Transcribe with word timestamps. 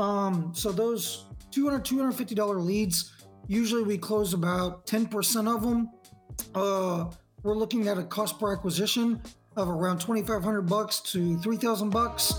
Um, 0.00 0.52
so 0.54 0.72
those 0.72 1.26
200 1.50 1.84
$250 1.84 2.64
leads, 2.64 3.12
usually 3.48 3.82
we 3.82 3.98
close 3.98 4.32
about 4.32 4.86
10% 4.86 5.54
of 5.54 5.62
them. 5.62 5.90
Uh, 6.54 7.10
we're 7.42 7.54
looking 7.54 7.86
at 7.86 7.98
a 7.98 8.04
cost 8.04 8.38
per 8.38 8.52
acquisition 8.52 9.20
of 9.56 9.68
around 9.68 10.00
2500 10.00 10.62
bucks 10.62 11.00
to 11.00 11.36
3000 11.38 11.90
bucks 11.90 12.34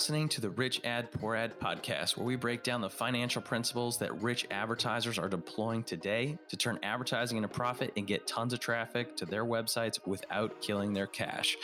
listening 0.00 0.30
to 0.30 0.40
the 0.40 0.48
Rich 0.48 0.80
Ad 0.82 1.12
Poor 1.12 1.34
Ad 1.34 1.60
podcast, 1.60 2.16
where 2.16 2.24
we 2.24 2.34
break 2.34 2.62
down 2.62 2.80
the 2.80 2.88
financial 2.88 3.42
principles 3.42 3.98
that 3.98 4.22
rich 4.22 4.46
advertisers 4.50 5.18
are 5.18 5.28
deploying 5.28 5.82
today 5.82 6.38
to 6.48 6.56
turn 6.56 6.78
advertising 6.82 7.36
into 7.36 7.50
profit 7.50 7.92
and 7.98 8.06
get 8.06 8.26
tons 8.26 8.54
of 8.54 8.60
traffic 8.60 9.14
to 9.16 9.26
their 9.26 9.44
websites 9.44 9.98
without 10.06 10.58
killing 10.62 10.94
their 10.94 11.06
cash. 11.06 11.54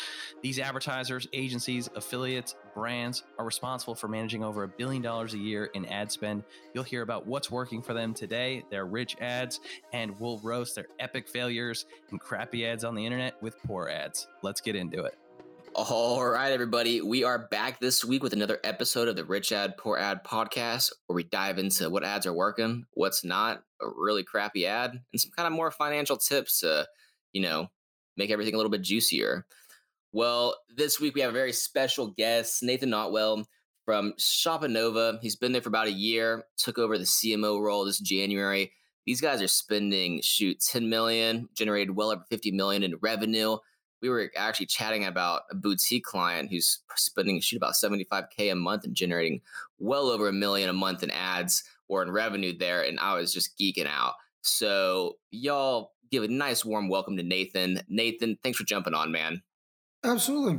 These 0.43 0.59
advertisers, 0.59 1.27
agencies, 1.33 1.89
affiliates, 1.97 2.57
brands 2.75 3.25
are 3.39 3.47
responsible 3.47 3.95
for 3.95 4.07
managing 4.07 4.45
over 4.45 4.65
a 4.65 4.69
billion 4.69 5.01
dollars 5.01 5.33
a 5.33 5.39
year 5.39 5.71
in 5.73 5.87
ad 5.87 6.13
spend. 6.13 6.45
You'll 6.75 6.85
hear 6.85 7.01
about 7.01 7.27
what's 7.27 7.51
working 7.51 7.81
for 7.81 7.95
them 7.95 8.13
today, 8.13 8.65
their 8.71 8.85
rich 8.85 9.17
ads, 9.19 9.61
and 9.95 10.21
we'll 10.21 10.41
roast 10.41 10.75
their 10.75 10.89
epic 10.99 11.27
failures 11.27 11.87
and 12.11 12.21
crappy 12.21 12.67
ads 12.67 12.85
on 12.85 12.97
the 12.97 13.07
internet 13.07 13.43
with 13.43 13.57
poor 13.63 13.89
ads. 13.89 14.29
Let's 14.43 14.61
get 14.61 14.77
into 14.77 15.05
it. 15.05 15.17
All 15.79 16.25
right, 16.25 16.53
everybody. 16.53 17.03
We 17.03 17.23
are 17.23 17.49
back 17.51 17.81
this 17.81 18.03
week 18.03 18.23
with 18.23 18.33
another 18.33 18.59
episode 18.65 19.09
of 19.09 19.17
the 19.17 19.27
Rich 19.27 19.53
Ad 19.53 19.77
Poor 19.77 19.99
Ad 19.99 20.25
podcast 20.25 20.91
where 21.05 21.15
we 21.15 21.25
dive 21.25 21.59
into 21.59 21.91
what 21.91 22.03
ads 22.03 22.25
are 22.25 22.33
working, 22.33 22.87
what's 22.95 23.23
not, 23.23 23.63
a 23.83 23.87
really 23.95 24.23
crappy 24.23 24.65
ad, 24.65 24.93
and 25.13 25.21
some 25.21 25.33
kind 25.37 25.47
of 25.47 25.53
more 25.53 25.71
financial 25.71 26.17
tips 26.17 26.61
to, 26.61 26.87
you 27.35 27.43
know, 27.43 27.67
make 28.17 28.31
everything 28.31 28.55
a 28.55 28.57
little 28.57 28.71
bit 28.71 28.81
juicier. 28.81 29.45
Well, 30.13 30.57
this 30.75 30.99
week 30.99 31.15
we 31.15 31.21
have 31.21 31.29
a 31.29 31.35
very 31.35 31.53
special 31.53 32.07
guest, 32.07 32.63
Nathan 32.63 32.89
Notwell 32.89 33.47
from 33.85 34.15
Shopanova. 34.19 35.19
He's 35.21 35.37
been 35.37 35.53
there 35.53 35.61
for 35.61 35.69
about 35.69 35.89
a 35.89 35.93
year, 35.93 36.45
took 36.57 36.79
over 36.79 36.97
the 36.97 37.05
CMO 37.05 37.61
role 37.61 37.85
this 37.85 37.99
January. 37.99 38.73
These 39.05 39.21
guys 39.21 39.43
are 39.43 39.47
spending, 39.47 40.23
shoot, 40.23 40.59
10 40.59 40.89
million, 40.89 41.51
generated 41.55 41.95
well 41.95 42.13
over 42.13 42.25
50 42.31 42.53
million 42.53 42.83
in 42.83 42.95
revenue 43.03 43.59
we 44.03 44.09
were 44.09 44.31
actually 44.37 44.67
chatting 44.67 45.05
about 45.05 45.43
a 45.51 45.55
boutique 45.55 46.05
client 46.05 46.51
who's 46.51 46.81
spending 46.97 47.41
shoot 47.41 47.57
about 47.57 47.75
75k 47.75 48.53
a 48.53 48.55
month 48.55 48.85
and 48.85 48.95
generating 48.95 49.41
well 49.79 50.09
over 50.09 50.29
a 50.29 50.33
million 50.33 50.69
a 50.69 50.73
month 50.73 51.03
in 51.03 51.11
ads 51.11 51.65
or 51.89 52.03
in 52.03 52.11
revenue 52.11 52.57
there 52.57 52.83
and 52.83 52.99
i 53.01 53.15
was 53.15 53.33
just 53.33 53.59
geeking 53.59 53.87
out 53.87 54.15
so 54.43 55.17
y'all 55.31 55.93
give 56.11 56.23
a 56.23 56.29
nice 56.29 56.65
warm 56.65 56.89
welcome 56.89 57.17
to 57.17 57.23
nathan 57.23 57.81
nathan 57.89 58.39
thanks 58.43 58.59
for 58.59 58.65
jumping 58.65 58.95
on 58.95 59.11
man 59.11 59.43
absolutely 60.05 60.59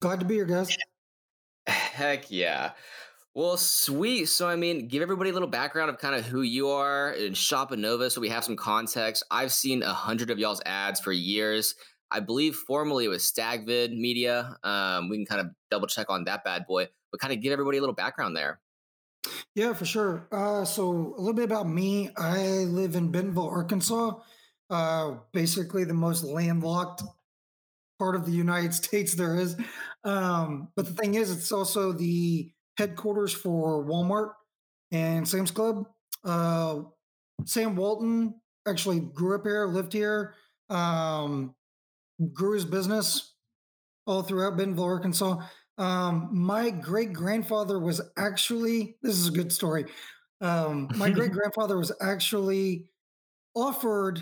glad 0.00 0.20
to 0.20 0.26
be 0.26 0.34
here 0.34 0.44
guys 0.44 0.76
heck 1.66 2.30
yeah 2.30 2.72
well, 3.34 3.56
sweet. 3.56 4.24
So, 4.26 4.48
I 4.48 4.56
mean, 4.56 4.88
give 4.88 5.00
everybody 5.00 5.30
a 5.30 5.32
little 5.32 5.46
background 5.46 5.90
of 5.90 5.98
kind 5.98 6.16
of 6.16 6.24
who 6.24 6.42
you 6.42 6.70
are 6.70 7.12
in 7.12 7.34
Shopanova 7.34 8.10
so 8.10 8.20
we 8.20 8.30
have 8.30 8.42
some 8.42 8.56
context. 8.56 9.22
I've 9.30 9.52
seen 9.52 9.84
a 9.84 9.92
hundred 9.92 10.30
of 10.30 10.40
y'all's 10.40 10.60
ads 10.66 10.98
for 10.98 11.12
years. 11.12 11.76
I 12.10 12.20
believe 12.20 12.56
formerly 12.56 13.04
it 13.04 13.08
was 13.08 13.22
Stagvid 13.22 13.96
Media. 13.96 14.56
Um, 14.62 15.08
we 15.08 15.16
can 15.16 15.26
kind 15.26 15.40
of 15.40 15.48
double 15.70 15.86
check 15.86 16.06
on 16.08 16.24
that 16.24 16.44
bad 16.44 16.66
boy, 16.66 16.88
but 17.10 17.20
kind 17.20 17.32
of 17.32 17.40
give 17.40 17.52
everybody 17.52 17.78
a 17.78 17.80
little 17.80 17.94
background 17.94 18.36
there. 18.36 18.60
Yeah, 19.54 19.74
for 19.74 19.84
sure. 19.84 20.26
Uh, 20.32 20.64
so 20.64 21.14
a 21.16 21.20
little 21.20 21.34
bit 21.34 21.44
about 21.44 21.68
me. 21.68 22.10
I 22.16 22.38
live 22.64 22.94
in 22.94 23.10
Bentonville, 23.10 23.48
Arkansas. 23.48 24.12
Uh, 24.70 25.16
basically, 25.32 25.84
the 25.84 25.94
most 25.94 26.24
landlocked 26.24 27.02
part 27.98 28.14
of 28.14 28.26
the 28.26 28.32
United 28.32 28.74
States 28.84 29.14
there 29.14 29.36
is. 29.36 29.56
Um, 30.04 30.68
but 30.76 30.86
the 30.86 30.94
thing 30.94 31.14
is, 31.14 31.30
it's 31.30 31.52
also 31.52 31.92
the 31.92 32.52
headquarters 32.76 33.32
for 33.32 33.84
Walmart 33.84 34.32
and 34.92 35.28
Sam's 35.28 35.50
Club. 35.50 35.84
Uh, 36.24 36.82
Sam 37.44 37.76
Walton 37.76 38.34
actually 38.66 39.00
grew 39.00 39.36
up 39.36 39.44
here, 39.44 39.66
lived 39.66 39.92
here. 39.92 40.34
Um, 40.70 41.54
grew 42.32 42.54
his 42.54 42.64
business 42.64 43.34
all 44.06 44.22
throughout 44.22 44.56
Bentonville, 44.56 44.84
Arkansas. 44.84 45.42
Um, 45.76 46.28
my 46.32 46.70
great 46.70 47.12
grandfather 47.12 47.78
was 47.78 48.00
actually, 48.16 48.96
this 49.02 49.16
is 49.16 49.28
a 49.28 49.32
good 49.32 49.52
story. 49.52 49.86
Um, 50.40 50.88
my 50.96 51.10
great 51.18 51.32
grandfather 51.32 51.78
was 51.78 51.92
actually 52.00 52.90
offered 53.54 54.20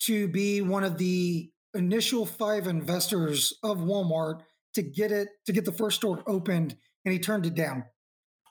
to 0.00 0.28
be 0.28 0.60
one 0.60 0.84
of 0.84 0.98
the 0.98 1.50
initial 1.74 2.26
five 2.26 2.66
investors 2.66 3.52
of 3.62 3.78
Walmart 3.78 4.40
to 4.74 4.82
get 4.82 5.12
it, 5.12 5.28
to 5.46 5.52
get 5.52 5.64
the 5.64 5.72
first 5.72 5.96
store 5.96 6.22
opened, 6.26 6.76
and 7.04 7.12
he 7.12 7.18
turned 7.18 7.46
it 7.46 7.54
down. 7.54 7.84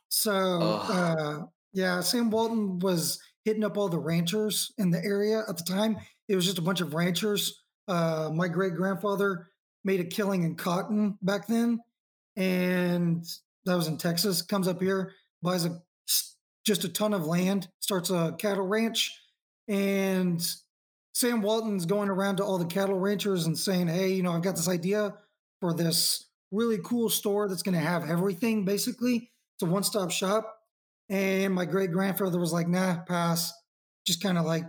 So, 0.09 0.81
uh, 0.89 1.39
yeah, 1.73 2.01
Sam 2.01 2.29
Walton 2.29 2.79
was 2.79 3.19
hitting 3.43 3.63
up 3.63 3.77
all 3.77 3.89
the 3.89 3.99
ranchers 3.99 4.71
in 4.77 4.91
the 4.91 5.03
area 5.03 5.43
at 5.47 5.57
the 5.57 5.63
time. 5.63 5.97
It 6.27 6.35
was 6.35 6.45
just 6.45 6.57
a 6.57 6.61
bunch 6.61 6.81
of 6.81 6.93
ranchers 6.93 7.61
uh, 7.87 8.29
my 8.33 8.47
great 8.47 8.75
grandfather 8.75 9.47
made 9.83 9.99
a 9.99 10.05
killing 10.05 10.43
in 10.43 10.55
cotton 10.55 11.17
back 11.21 11.47
then, 11.47 11.79
and 12.35 13.25
that 13.65 13.75
was 13.75 13.87
in 13.87 13.97
Texas. 13.97 14.41
Comes 14.41 14.67
up 14.67 14.81
here, 14.81 15.13
buys 15.41 15.65
a 15.65 15.81
just 16.65 16.83
a 16.83 16.89
ton 16.89 17.13
of 17.13 17.25
land, 17.25 17.69
starts 17.79 18.09
a 18.09 18.35
cattle 18.37 18.67
ranch, 18.67 19.17
and 19.67 20.45
Sam 21.13 21.41
Walton's 21.41 21.85
going 21.85 22.09
around 22.09 22.37
to 22.37 22.43
all 22.43 22.57
the 22.57 22.65
cattle 22.65 22.99
ranchers 22.99 23.45
and 23.45 23.57
saying, 23.57 23.87
"Hey, 23.87 24.09
you 24.09 24.23
know, 24.23 24.33
I've 24.33 24.43
got 24.43 24.55
this 24.55 24.67
idea 24.67 25.15
for 25.61 25.73
this 25.73 26.25
really 26.51 26.77
cool 26.83 27.09
store 27.09 27.47
that's 27.47 27.63
going 27.63 27.75
to 27.75 27.81
have 27.81 28.09
everything. 28.09 28.65
Basically, 28.65 29.31
it's 29.55 29.63
a 29.63 29.65
one-stop 29.65 30.11
shop." 30.11 30.53
And 31.09 31.53
my 31.53 31.65
great 31.65 31.91
grandfather 31.91 32.39
was 32.39 32.53
like, 32.53 32.67
"Nah, 32.67 33.03
pass." 33.03 33.53
Just 34.05 34.21
kind 34.21 34.37
of 34.37 34.45
like, 34.45 34.63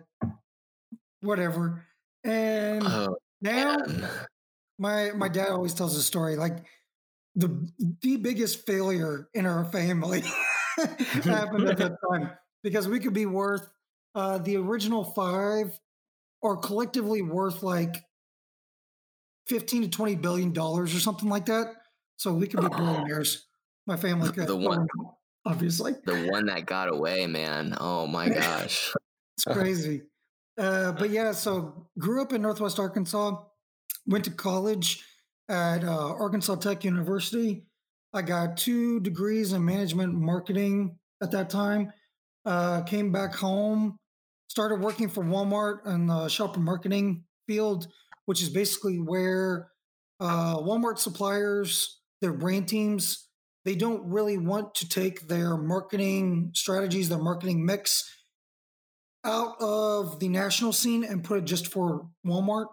whatever. 1.21 1.85
And 2.25 2.83
oh, 2.85 3.17
now 3.41 3.77
man. 3.77 4.09
my 4.79 5.13
my 5.13 5.29
dad 5.29 5.51
always 5.51 5.75
tells 5.75 5.97
a 5.97 6.03
story 6.03 6.37
like 6.37 6.65
the 7.35 7.71
the 8.01 8.17
biggest 8.17 8.67
failure 8.67 9.29
in 9.35 9.47
our 9.47 9.65
family 9.65 10.23
happened 11.25 11.69
at 11.69 11.79
that 11.79 11.97
time 12.11 12.31
because 12.63 12.89
we 12.89 12.99
could 12.99 13.15
be 13.15 13.27
worth 13.27 13.69
uh, 14.15 14.39
the 14.39 14.57
original 14.57 15.05
five 15.05 15.79
or 16.43 16.57
collectively 16.57 17.23
worth 17.23 17.63
like 17.63 17.97
15 19.47 19.83
to 19.83 19.89
20 19.89 20.17
billion 20.17 20.53
dollars 20.53 20.95
or 20.95 21.01
something 21.01 21.29
like 21.29 21.47
that. 21.47 21.75
So 22.17 22.33
we 22.33 22.47
could 22.47 22.61
be 22.61 22.69
billionaires. 22.77 23.47
My 23.87 23.97
family 23.97 24.31
could 24.33 24.49
the 24.49 24.57
one 24.57 24.89
obviously. 25.47 25.95
the 26.05 26.29
one 26.31 26.47
that 26.47 26.67
got 26.67 26.93
away 26.93 27.27
man. 27.27 27.77
Oh 27.81 28.07
my 28.07 28.29
gosh. 28.29 28.93
It's 29.37 29.45
crazy 29.49 30.03
uh, 30.59 30.93
but 30.93 31.11
yeah, 31.11 31.33
so 31.33 31.87
grew 31.99 32.21
up 32.21 32.33
in 32.33 32.43
Northwest 32.43 32.79
Arkansas, 32.79 33.37
went 34.07 34.25
to 34.25 34.31
college 34.31 35.05
at 35.49 35.85
uh, 35.85 36.15
Arkansas 36.15 36.57
Tech 36.57 36.85
University. 36.85 37.65
I 38.13 38.23
got 38.23 38.57
two 38.57 39.01
degrees 39.01 39.53
in 39.53 39.65
management 39.65 40.15
marketing 40.15 40.99
at 41.23 41.31
that 41.31 41.51
time. 41.51 41.93
Uh, 42.45 42.83
came 42.83 43.13
back 43.13 43.35
home, 43.35 43.99
started 44.49 44.81
working 44.81 45.09
for 45.09 45.23
Walmart 45.23 45.87
in 45.87 46.07
the 46.07 46.29
shopper 46.29 46.61
marketing 46.61 47.25
field, 47.47 47.89
which 48.25 48.43
is 48.43 48.49
basically 48.49 48.97
where 48.97 49.69
uh, 50.21 50.57
Walmart 50.57 50.99
suppliers, 50.99 52.01
their 52.21 52.33
brand 52.33 52.69
teams, 52.69 53.29
they 53.65 53.75
don't 53.75 54.03
really 54.11 54.39
want 54.39 54.75
to 54.77 54.89
take 54.89 55.29
their 55.29 55.57
marketing 55.57 56.51
strategies, 56.55 57.09
their 57.09 57.19
marketing 57.19 57.67
mix, 57.67 58.11
out 59.25 59.61
of 59.61 60.21
the 60.21 60.29
national 60.29 60.73
scene 60.73 61.05
and 61.05 61.25
put 61.25 61.39
it 61.39 61.45
just 61.45 61.69
for 61.69 62.09
Walmart. 62.27 62.67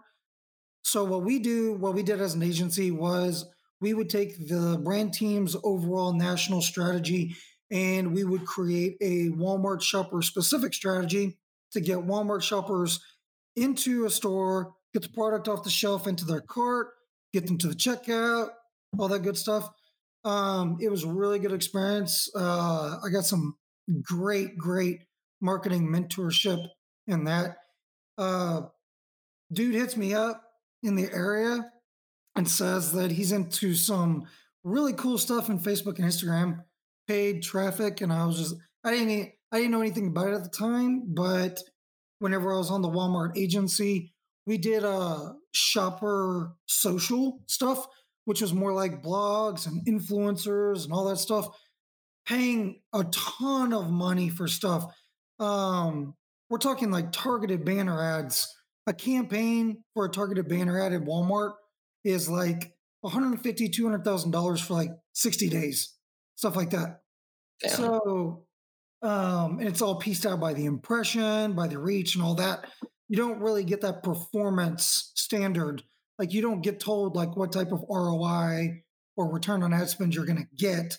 So 0.84 1.04
what 1.04 1.24
we 1.24 1.40
do, 1.40 1.74
what 1.74 1.96
we 1.96 2.04
did 2.04 2.22
as 2.22 2.36
an 2.36 2.44
agency 2.44 2.92
was 2.92 3.46
we 3.82 3.94
would 3.94 4.10
take 4.10 4.48
the 4.48 4.80
brand 4.84 5.14
team's 5.14 5.56
overall 5.64 6.14
national 6.14 6.62
strategy 6.62 7.36
and 7.72 8.14
we 8.14 8.24
would 8.24 8.46
create 8.46 8.98
a 9.02 9.30
Walmart 9.30 9.82
shopper 9.82 10.22
specific 10.22 10.74
strategy 10.74 11.38
to 11.72 11.82
get 11.82 11.98
Walmart 11.98 12.44
shoppers 12.44 13.00
into 13.56 14.06
a 14.06 14.10
store, 14.10 14.74
get 14.94 15.02
the 15.04 15.10
product 15.10 15.48
off 15.48 15.64
the 15.64 15.70
shelf 15.70 16.08
into 16.08 16.26
their 16.26 16.42
cart, 16.42 16.90
get 17.34 17.48
them 17.48 17.58
to 17.58 17.68
the 17.68 17.76
checkout, 17.76 18.50
all 18.98 19.08
that 19.08 19.24
good 19.24 19.38
stuff. 19.38 19.70
Um, 20.24 20.78
it 20.82 20.90
was 20.90 21.04
a 21.04 21.08
really 21.08 21.40
good 21.40 21.52
experience. 21.52 22.30
Uh, 22.36 23.00
I 23.04 23.10
got 23.10 23.26
some 23.26 23.58
great, 24.02 24.58
great 24.58 25.02
marketing 25.42 25.88
mentorship 25.88 26.66
and 27.08 27.28
that. 27.28 27.58
Uh, 28.18 28.62
dude 29.52 29.76
hits 29.76 29.98
me 29.98 30.14
up 30.14 30.42
in 30.84 30.96
the 30.96 31.12
area 31.12 31.72
and 32.36 32.50
says 32.50 32.92
that 32.94 33.12
he's 33.12 33.32
into 33.32 33.74
some 33.74 34.26
really 34.64 34.94
cool 34.94 35.18
stuff 35.18 35.50
in 35.50 35.60
Facebook 35.60 36.00
and 36.00 36.08
Instagram, 36.08 36.64
paid 37.08 37.44
traffic, 37.44 38.02
and 38.02 38.12
I 38.12 38.26
was 38.26 38.38
just 38.38 38.56
I 38.84 38.92
didn't 38.92 39.32
I 39.52 39.58
didn't 39.58 39.72
know 39.72 39.82
anything 39.82 40.08
about 40.08 40.30
it 40.30 40.34
at 40.34 40.44
the 40.44 40.50
time, 40.50 41.04
but 41.14 41.60
whenever 42.20 42.54
I 42.54 42.58
was 42.58 42.72
on 42.72 42.82
the 42.82 42.90
Walmart 42.90 43.38
agency, 43.38 44.14
we 44.46 44.58
did 44.58 44.84
a 44.84 44.90
uh, 44.90 45.34
shopper 45.54 46.54
social 46.66 47.40
stuff, 47.48 47.88
which 48.26 48.42
was 48.42 48.54
more 48.54 48.74
like 48.74 49.04
blogs 49.04 49.68
and 49.68 49.86
influencers 49.88 50.84
and 50.84 50.94
all 50.94 51.06
that 51.06 51.18
stuff, 51.18 51.48
paying 52.28 52.82
a 52.94 53.04
ton 53.06 53.74
of 53.74 53.90
money 53.90 54.30
for 54.30 54.48
stuff. 54.48 54.94
Um, 55.40 56.16
we're 56.50 56.58
talking 56.58 56.92
like 56.92 57.12
targeted 57.12 57.66
banner 57.66 58.02
ads. 58.02 58.54
A 58.88 58.94
campaign 58.94 59.84
for 59.94 60.06
a 60.06 60.10
targeted 60.10 60.48
banner 60.48 60.80
ad 60.80 60.94
at 60.94 61.02
Walmart 61.02 61.54
is 62.04 62.30
like 62.30 62.74
150 63.02 63.70
200000 63.70 64.32
dollars 64.32 64.62
for 64.62 64.74
like 64.74 64.92
60 65.14 65.50
days 65.50 65.96
stuff 66.36 66.56
like 66.56 66.70
that. 66.72 67.02
Damn. 67.62 67.72
so 67.72 68.46
um 69.02 69.60
and 69.60 69.68
it's 69.68 69.82
all 69.82 69.96
pieced 69.96 70.26
out 70.26 70.40
by 70.40 70.54
the 70.54 70.66
impression 70.66 71.54
by 71.54 71.68
the 71.68 71.80
reach 71.80 72.16
and 72.16 72.24
all 72.24 72.36
that. 72.36 72.66
You 73.08 73.18
don't 73.18 73.40
really 73.40 73.64
get 73.64 73.82
that 73.82 74.04
performance 74.04 75.12
standard. 75.16 75.84
Like 76.20 76.34
you 76.34 76.42
don't 76.42 76.62
get 76.62 76.80
told 76.80 77.16
like 77.16 77.36
what 77.36 77.52
type 77.52 77.72
of 77.72 77.84
roi 77.90 78.84
or 79.18 79.34
return 79.34 79.64
on 79.64 79.74
ad 79.74 79.90
spend 79.90 80.14
you're 80.14 80.26
going 80.26 80.38
to 80.38 80.56
get 80.56 80.98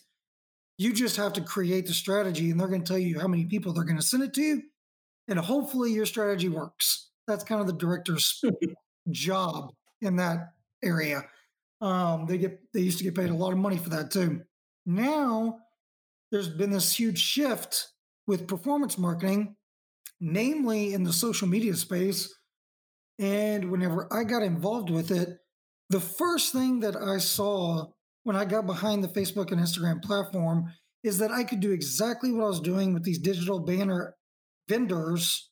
you 0.79 0.93
just 0.93 1.17
have 1.17 1.33
to 1.35 1.41
create 1.41 1.87
the 1.87 1.95
strategy 1.95 2.51
and 2.51 2.61
they're 2.61 2.69
going 2.69 2.83
to 2.83 2.87
tell 2.87 2.99
you 2.99 3.19
how 3.19 3.29
many 3.29 3.45
people 3.45 3.73
they're 3.73 3.85
going 3.85 3.97
to 3.97 4.03
send 4.03 4.23
it 4.23 4.35
to 4.35 4.63
and 5.29 5.39
hopefully 5.39 5.93
your 5.93 6.07
strategy 6.07 6.49
works 6.49 7.11
that's 7.27 7.45
kind 7.45 7.61
of 7.61 7.67
the 7.67 7.73
director's 7.73 8.43
job 9.11 9.73
in 10.01 10.17
that 10.17 10.53
area 10.83 11.23
um, 11.81 12.27
they 12.27 12.39
get 12.39 12.61
they 12.73 12.81
used 12.81 12.99
to 12.99 13.05
get 13.05 13.15
paid 13.15 13.31
a 13.31 13.35
lot 13.35 13.53
of 13.53 13.59
money 13.59 13.77
for 13.77 13.91
that 13.91 14.11
too. 14.11 14.43
Now 14.87 15.59
there's 16.31 16.49
been 16.49 16.71
this 16.71 16.99
huge 16.99 17.19
shift 17.19 17.89
with 18.27 18.49
performance 18.49 18.99
marketing, 18.99 19.57
namely 20.21 20.95
in 20.95 21.05
the 21.05 21.13
social 21.13 21.49
media 21.49 21.75
space. 21.75 22.35
And 23.19 23.71
whenever 23.71 24.13
I 24.13 24.25
got 24.25 24.43
involved 24.43 24.91
with 24.91 25.11
it, 25.11 25.39
the 25.91 26.01
first 26.01 26.53
thing 26.53 26.81
that 26.81 26.97
I 26.97 27.19
saw 27.19 27.87
when 28.27 28.35
I 28.35 28.45
got 28.45 28.67
behind 28.67 29.05
the 29.05 29.09
Facebook 29.09 29.53
and 29.53 29.61
Instagram 29.61 30.03
platform 30.03 30.73
is 31.05 31.19
that 31.19 31.31
I 31.31 31.45
could 31.45 31.61
do 31.61 31.71
exactly 31.71 32.33
what 32.33 32.43
I 32.43 32.49
was 32.49 32.59
doing 32.59 32.93
with 32.93 33.05
these 33.05 33.21
digital 33.21 33.61
banner 33.61 34.17
vendors 34.69 35.49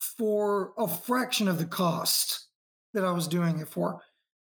for 0.00 0.72
a 0.76 0.88
fraction 0.88 1.46
of 1.46 1.58
the 1.58 1.66
cost 1.66 2.48
that 2.94 3.04
I 3.04 3.12
was 3.12 3.28
doing 3.28 3.60
it 3.60 3.68
for. 3.68 4.00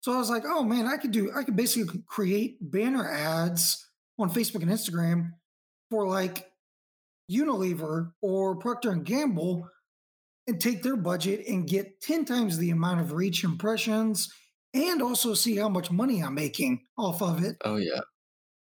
So 0.01 0.15
I 0.15 0.17
was 0.17 0.31
like, 0.31 0.45
oh 0.47 0.65
man, 0.65 0.87
I 0.87 0.97
could 0.97 1.11
do, 1.11 1.33
I 1.37 1.43
could 1.43 1.55
basically 1.55 2.01
create 2.07 2.57
banner 2.63 3.07
ads 3.07 3.91
on 4.19 4.31
Facebook 4.31 4.63
and 4.63 4.71
Instagram 4.71 5.33
for 5.91 6.09
like 6.09 6.51
Unilever 7.31 8.13
or 8.23 8.57
Procter 8.57 8.91
and 8.91 9.05
Gamble 9.05 9.69
and 10.47 10.59
take 10.59 10.83
their 10.83 10.97
budget 10.97 11.47
and 11.47 11.69
get 11.69 12.01
10 12.01 12.25
times 12.25 12.57
the 12.57 12.71
amount 12.71 13.03
of 13.03 13.13
reach 13.13 13.45
impressions 13.45 14.33
and 14.75 15.01
also 15.01 15.35
see 15.35 15.57
how 15.57 15.69
much 15.69 15.91
money 15.91 16.21
I'm 16.23 16.35
making 16.35 16.83
off 16.99 17.23
of 17.23 17.43
it. 17.43 17.57
Oh, 17.65 17.77
yeah. 17.77 18.01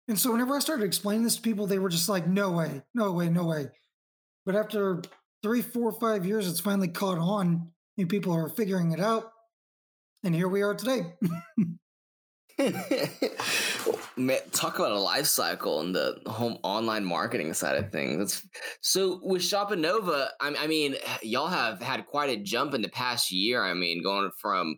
And 0.08 0.19
so 0.19 0.32
whenever 0.32 0.54
I 0.54 0.58
started 0.58 0.84
explaining 0.84 1.22
this 1.22 1.37
to 1.37 1.43
people, 1.43 1.66
they 1.66 1.78
were 1.78 1.88
just 1.88 2.08
like, 2.08 2.26
no 2.26 2.50
way, 2.50 2.82
no 2.94 3.12
way, 3.12 3.28
no 3.28 3.44
way. 3.44 3.69
But 4.44 4.56
after 4.56 5.02
three, 5.43 5.62
four, 5.62 5.93
five 5.93 6.26
years, 6.26 6.49
it's 6.49 6.60
finally 6.60 6.88
caught 6.88 7.19
on 7.19 7.70
and 7.96 8.08
people 8.08 8.32
are 8.32 8.49
figuring 8.49 8.93
it 8.93 9.00
out 9.00 9.32
and 10.25 10.34
here 10.34 10.49
we 10.49 10.62
are 10.62 10.75
today. 10.75 11.14
Man, 14.16 14.38
talk 14.52 14.78
about 14.78 14.93
a 14.93 14.99
life 14.99 15.26
cycle 15.26 15.81
and 15.81 15.94
the 15.94 16.20
home 16.26 16.58
online 16.62 17.04
marketing 17.04 17.54
side 17.54 17.76
of 17.82 17.90
things. 17.90 18.19
That's, 18.19 18.46
so 18.82 19.20
with 19.22 19.43
Shopanova, 19.43 20.28
I, 20.40 20.54
I 20.58 20.66
mean, 20.66 20.96
y'all 21.22 21.49
have 21.49 21.81
had 21.81 22.06
quite 22.06 22.31
a 22.31 22.37
jump 22.37 22.75
in 22.75 22.82
the 22.82 22.88
past 22.88 23.32
year. 23.32 23.64
I 23.64 23.75
mean, 23.75 24.02
going 24.02 24.31
from 24.38 24.76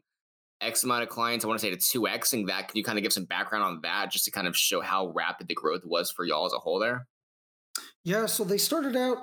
X 0.64 0.84
amount 0.84 1.02
of 1.02 1.08
clients, 1.08 1.44
I 1.44 1.49
want 1.49 1.61
to 1.61 1.66
say 1.66 1.70
to 1.70 1.76
two 1.76 2.02
Xing 2.02 2.46
that. 2.49 2.69
Can 2.69 2.76
you 2.76 2.84
kind 2.84 2.99
of 2.99 3.02
give 3.02 3.12
some 3.12 3.25
background 3.25 3.64
on 3.64 3.81
that, 3.82 4.11
just 4.11 4.25
to 4.25 4.31
kind 4.31 4.46
of 4.46 4.56
show 4.56 4.81
how 4.81 5.08
rapid 5.08 5.49
the 5.49 5.55
growth 5.55 5.82
was 5.84 6.11
for 6.11 6.25
y'all 6.25 6.46
as 6.46 6.52
a 6.52 6.58
whole 6.58 6.78
there? 6.78 7.06
Yeah, 8.05 8.26
so 8.26 8.44
they 8.44 8.58
started 8.58 8.96
out. 8.96 9.19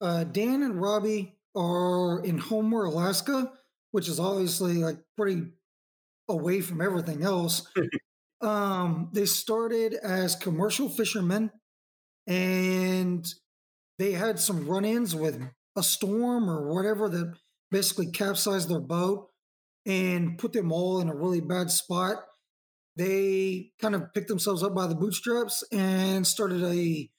Uh, 0.00 0.24
Dan 0.24 0.62
and 0.62 0.80
Robbie 0.80 1.36
are 1.54 2.22
in 2.24 2.38
Homer, 2.38 2.84
Alaska, 2.84 3.52
which 3.92 4.08
is 4.08 4.18
obviously 4.18 4.74
like 4.74 4.98
pretty 5.16 5.44
away 6.28 6.60
from 6.60 6.80
everything 6.80 7.22
else. 7.22 7.66
um, 8.40 9.10
they 9.12 9.26
started 9.26 9.94
as 9.94 10.34
commercial 10.34 10.88
fishermen 10.88 11.50
and 12.26 13.26
they 13.98 14.12
had 14.12 14.38
some 14.38 14.66
run 14.66 14.84
ins 14.84 15.14
with 15.14 15.40
a 15.76 15.82
storm 15.82 16.48
or 16.48 16.74
whatever 16.74 17.08
that 17.08 17.34
basically 17.70 18.10
capsized 18.10 18.68
their 18.68 18.80
boat 18.80 19.28
and 19.86 20.38
put 20.38 20.52
them 20.52 20.72
all 20.72 21.00
in 21.00 21.08
a 21.08 21.14
really 21.14 21.40
bad 21.40 21.70
spot. 21.70 22.24
They 22.96 23.72
kind 23.80 23.94
of 23.94 24.12
picked 24.12 24.28
themselves 24.28 24.62
up 24.62 24.74
by 24.74 24.86
the 24.86 24.94
bootstraps 24.94 25.64
and 25.72 26.26
started 26.26 26.62
a 26.62 27.10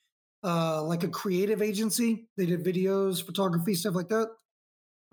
uh, 0.43 0.83
like 0.83 1.03
a 1.03 1.07
creative 1.07 1.61
agency. 1.61 2.27
They 2.37 2.45
did 2.45 2.63
videos, 2.63 3.25
photography, 3.25 3.75
stuff 3.75 3.95
like 3.95 4.09
that. 4.09 4.27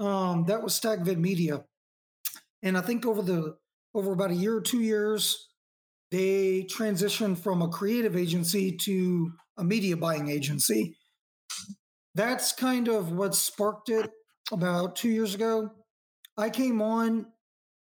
Um, 0.05 0.45
that 0.47 0.63
was 0.63 0.79
StackVid 0.79 1.19
Media, 1.19 1.65
and 2.63 2.77
I 2.77 2.81
think 2.81 3.07
over 3.07 3.23
the 3.23 3.57
over 3.95 4.13
about 4.13 4.31
a 4.31 4.35
year 4.35 4.57
or 4.57 4.61
two 4.61 4.81
years, 4.81 5.49
they 6.11 6.65
transitioned 6.65 7.39
from 7.39 7.63
a 7.63 7.69
creative 7.69 8.17
agency 8.17 8.77
to 8.79 9.33
a 9.57 9.65
media 9.65 9.97
buying 9.97 10.29
agency. 10.29 10.97
That's 12.15 12.53
kind 12.53 12.89
of 12.89 13.13
what 13.13 13.35
sparked 13.35 13.89
it 13.89 14.11
about 14.51 14.97
two 14.97 15.11
years 15.11 15.35
ago. 15.35 15.71
I 16.37 16.51
came 16.51 16.83
on, 16.83 17.27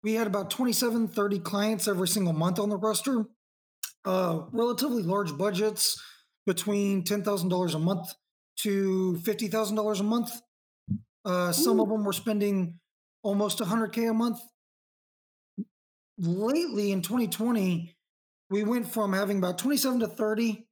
we 0.04 0.14
had 0.14 0.28
about 0.28 0.50
27, 0.50 1.08
30 1.08 1.40
clients 1.40 1.88
every 1.88 2.08
single 2.08 2.34
month 2.34 2.60
on 2.60 2.70
the 2.70 2.78
roster, 2.78 3.26
uh, 4.06 4.42
relatively 4.52 5.04
large 5.04 5.38
budgets 5.38 6.02
between 6.46 7.04
$10,000 7.04 7.76
a 7.76 7.80
month 7.80 8.14
to 8.58 9.20
$50,000 9.24 10.00
a 10.00 10.04
month. 10.04 10.32
Uh, 11.26 11.52
some 11.52 11.80
of 11.80 11.90
them 11.90 12.06
were 12.06 12.14
spending 12.14 12.80
almost 13.24 13.60
100K 13.60 14.10
a 14.10 14.14
month 14.14 14.40
lately 16.18 16.92
in 16.92 17.02
2020, 17.02 17.96
we 18.50 18.64
went 18.64 18.88
from 18.88 19.14
having 19.14 19.38
about 19.38 19.58
27 19.58 20.00
to 20.02 20.08
30 20.08 20.68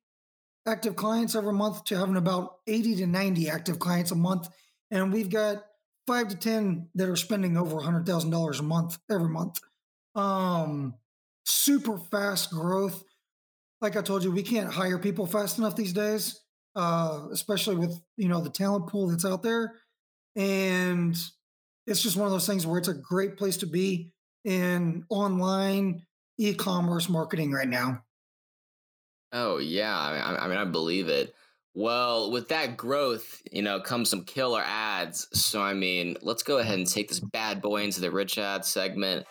active 0.68 0.96
clients 0.96 1.36
every 1.36 1.54
month 1.54 1.84
to 1.86 1.98
having 1.98 2.16
about 2.16 2.58
80 2.68 2.96
to 2.98 3.08
90 3.08 3.50
active 3.50 3.80
clients 3.80 4.12
a 4.12 4.16
month. 4.16 4.48
And 4.90 5.14
we've 5.14 5.30
got 5.30 5.64
five 6.08 6.28
to 6.30 6.36
10 6.36 6.90
that 6.96 7.10
are 7.10 7.16
spending 7.16 7.58
over 7.58 7.78
$100,000 7.78 8.60
a 8.60 8.64
month 8.64 8.98
every 9.10 9.30
month. 9.30 9.60
Um, 10.16 10.96
super 11.46 11.98
fast 11.98 12.52
growth. 12.52 13.04
Like 13.82 13.96
I 13.98 14.02
told 14.02 14.24
you, 14.24 14.32
we 14.32 14.44
can't 14.44 14.72
hire 14.72 14.98
people 14.98 15.26
fast 15.26 15.58
enough 15.58 15.76
these 15.76 15.94
days, 15.94 16.42
uh, 16.76 17.28
especially 17.32 17.76
with, 17.76 18.00
you 18.18 18.28
know, 18.28 18.42
the 18.42 18.50
talent 18.50 18.88
pool 18.88 19.08
that's 19.08 19.26
out 19.26 19.44
there. 19.44 19.76
And 20.36 21.16
it's 21.88 22.02
just 22.02 22.18
one 22.18 22.26
of 22.26 22.32
those 22.32 22.48
things 22.48 22.66
where 22.66 22.78
it's 22.78 22.88
a 22.88 22.94
great 22.94 23.38
place 23.38 23.58
to 23.58 23.68
be 23.68 24.12
in 24.44 25.06
online 25.10 26.06
e-commerce 26.38 27.10
marketing 27.10 27.52
right 27.52 27.68
now. 27.68 28.04
Oh 29.32 29.58
yeah, 29.58 29.98
I, 29.98 30.46
I 30.46 30.48
mean 30.48 30.58
I 30.58 30.66
believe 30.66 31.10
it. 31.10 31.34
Well, 31.78 32.32
with 32.32 32.48
that 32.48 32.78
growth, 32.78 33.42
you 33.52 33.62
know, 33.62 33.82
comes 33.82 34.10
some 34.10 34.24
killer 34.24 34.64
ads. 34.66 35.28
So 35.38 35.62
I 35.62 35.74
mean, 35.74 36.16
let's 36.22 36.42
go 36.42 36.60
ahead 36.60 36.78
and 36.78 36.88
take 36.88 37.10
this 37.10 37.20
bad 37.20 37.62
boy 37.62 37.84
into 37.84 38.00
the 38.00 38.10
rich 38.10 38.38
ad 38.38 38.64
segment. 38.64 39.28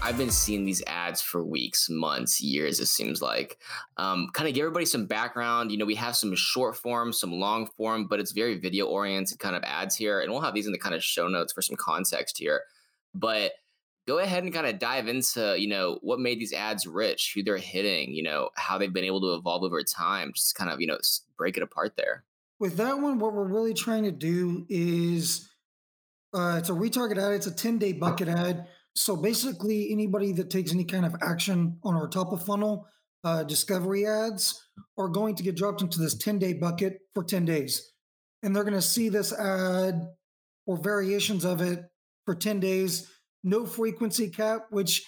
I've 0.00 0.16
been 0.16 0.30
seeing 0.30 0.64
these 0.64 0.82
ads 0.86 1.22
for 1.22 1.44
weeks, 1.44 1.88
months, 1.90 2.40
years, 2.40 2.78
it 2.78 2.86
seems 2.86 3.20
like. 3.20 3.58
Um, 3.96 4.28
kind 4.32 4.48
of 4.48 4.54
give 4.54 4.62
everybody 4.62 4.84
some 4.84 5.06
background. 5.06 5.72
You 5.72 5.78
know, 5.78 5.86
we 5.86 5.96
have 5.96 6.14
some 6.14 6.36
short 6.36 6.76
form, 6.76 7.12
some 7.12 7.32
long 7.32 7.66
form, 7.66 8.06
but 8.06 8.20
it's 8.20 8.30
very 8.30 8.60
video 8.60 8.86
oriented 8.86 9.40
kind 9.40 9.56
of 9.56 9.64
ads 9.64 9.96
here. 9.96 10.20
And 10.20 10.30
we'll 10.30 10.42
have 10.42 10.54
these 10.54 10.66
in 10.66 10.72
the 10.72 10.78
kind 10.78 10.94
of 10.94 11.02
show 11.02 11.26
notes 11.26 11.52
for 11.52 11.62
some 11.62 11.74
context 11.74 12.38
here. 12.38 12.62
But 13.12 13.52
go 14.06 14.18
ahead 14.18 14.44
and 14.44 14.52
kind 14.52 14.66
of 14.66 14.78
dive 14.78 15.08
into, 15.08 15.56
you 15.58 15.68
know, 15.68 15.98
what 16.02 16.20
made 16.20 16.38
these 16.38 16.52
ads 16.52 16.86
rich, 16.86 17.32
who 17.34 17.42
they're 17.42 17.56
hitting, 17.56 18.12
you 18.14 18.22
know, 18.22 18.50
how 18.54 18.78
they've 18.78 18.92
been 18.92 19.04
able 19.04 19.20
to 19.20 19.34
evolve 19.34 19.62
over 19.62 19.82
time. 19.82 20.32
Just 20.34 20.54
kind 20.54 20.70
of, 20.70 20.80
you 20.80 20.86
know, 20.86 20.98
break 21.36 21.56
it 21.56 21.62
apart 21.62 21.96
there. 21.96 22.24
With 22.58 22.76
that 22.76 23.00
one, 23.00 23.18
what 23.18 23.32
we're 23.32 23.44
really 23.44 23.74
trying 23.74 24.04
to 24.04 24.12
do 24.12 24.66
is 24.68 25.48
uh, 26.32 26.56
it's 26.58 26.68
a 26.68 26.72
retarget 26.72 27.18
ad, 27.18 27.32
it's 27.32 27.46
a 27.46 27.54
10 27.54 27.78
day 27.78 27.92
bucket 27.92 28.28
ad 28.28 28.66
so 28.96 29.16
basically, 29.16 29.90
anybody 29.90 30.32
that 30.32 30.50
takes 30.50 30.72
any 30.72 30.84
kind 30.84 31.04
of 31.04 31.16
action 31.20 31.78
on 31.82 31.94
our 31.94 32.08
top 32.08 32.32
of 32.32 32.44
funnel 32.44 32.86
uh, 33.24 33.42
discovery 33.42 34.06
ads 34.06 34.68
are 34.96 35.08
going 35.08 35.34
to 35.34 35.42
get 35.42 35.56
dropped 35.56 35.82
into 35.82 35.98
this 35.98 36.14
10 36.14 36.38
day 36.38 36.52
bucket 36.52 37.00
for 37.14 37.24
10 37.24 37.44
days. 37.44 37.92
And 38.42 38.54
they're 38.54 38.64
going 38.64 38.74
to 38.74 38.82
see 38.82 39.08
this 39.08 39.32
ad 39.32 40.00
or 40.66 40.76
variations 40.76 41.44
of 41.44 41.60
it 41.60 41.84
for 42.24 42.34
10 42.34 42.60
days, 42.60 43.10
no 43.44 43.66
frequency 43.66 44.30
cap, 44.30 44.66
which 44.70 45.04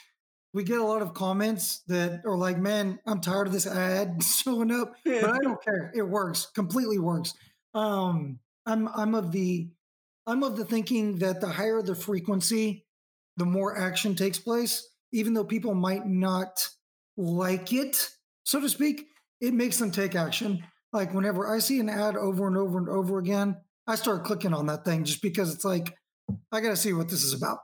we 0.53 0.63
get 0.63 0.79
a 0.79 0.85
lot 0.85 1.03
of 1.03 1.15
comments 1.15 1.83
that 1.89 2.23
are 2.25 2.37
like, 2.37 2.59
"Man, 2.59 2.99
I'm 3.07 3.21
tired 3.21 3.47
of 3.47 3.53
this 3.53 3.67
ad 3.67 4.23
showing 4.45 4.71
up," 4.71 4.95
but 5.05 5.31
I 5.31 5.39
don't 5.39 5.63
care. 5.63 5.93
It 5.95 6.03
works. 6.03 6.47
Completely 6.55 6.99
works. 6.99 7.35
Um, 7.75 8.39
I'm 8.65 8.89
I'm 8.89 9.15
of 9.15 9.33
the 9.33 9.69
I'm 10.27 10.43
of 10.43 10.57
the 10.57 10.65
thinking 10.65 11.17
that 11.17 11.41
the 11.41 11.49
higher 11.49 11.83
the 11.83 11.95
frequency, 11.95 12.85
the 13.37 13.45
more 13.45 13.77
action 13.77 14.15
takes 14.15 14.39
place. 14.39 14.89
Even 15.13 15.35
though 15.35 15.45
people 15.45 15.75
might 15.75 16.07
not 16.07 16.69
like 17.17 17.73
it, 17.73 18.11
so 18.45 18.61
to 18.61 18.69
speak, 18.69 19.07
it 19.41 19.55
makes 19.55 19.79
them 19.79 19.91
take 19.91 20.15
action. 20.15 20.65
Like 20.93 21.15
whenever 21.15 21.53
I 21.53 21.59
see 21.59 21.81
an 21.81 21.89
ad 21.89 22.17
over 22.17 22.47
and 22.47 22.57
over 22.57 22.79
and 22.79 22.89
over 22.89 23.19
again, 23.19 23.57
I 23.87 23.95
start 23.95 24.25
clicking 24.25 24.53
on 24.55 24.67
that 24.67 24.85
thing 24.85 25.05
just 25.05 25.23
because 25.23 25.55
it's 25.55 25.65
like 25.65 25.97
I 26.51 26.61
got 26.61 26.71
to 26.71 26.77
see 26.77 26.93
what 26.93 27.09
this 27.09 27.23
is 27.23 27.35
about. 27.35 27.59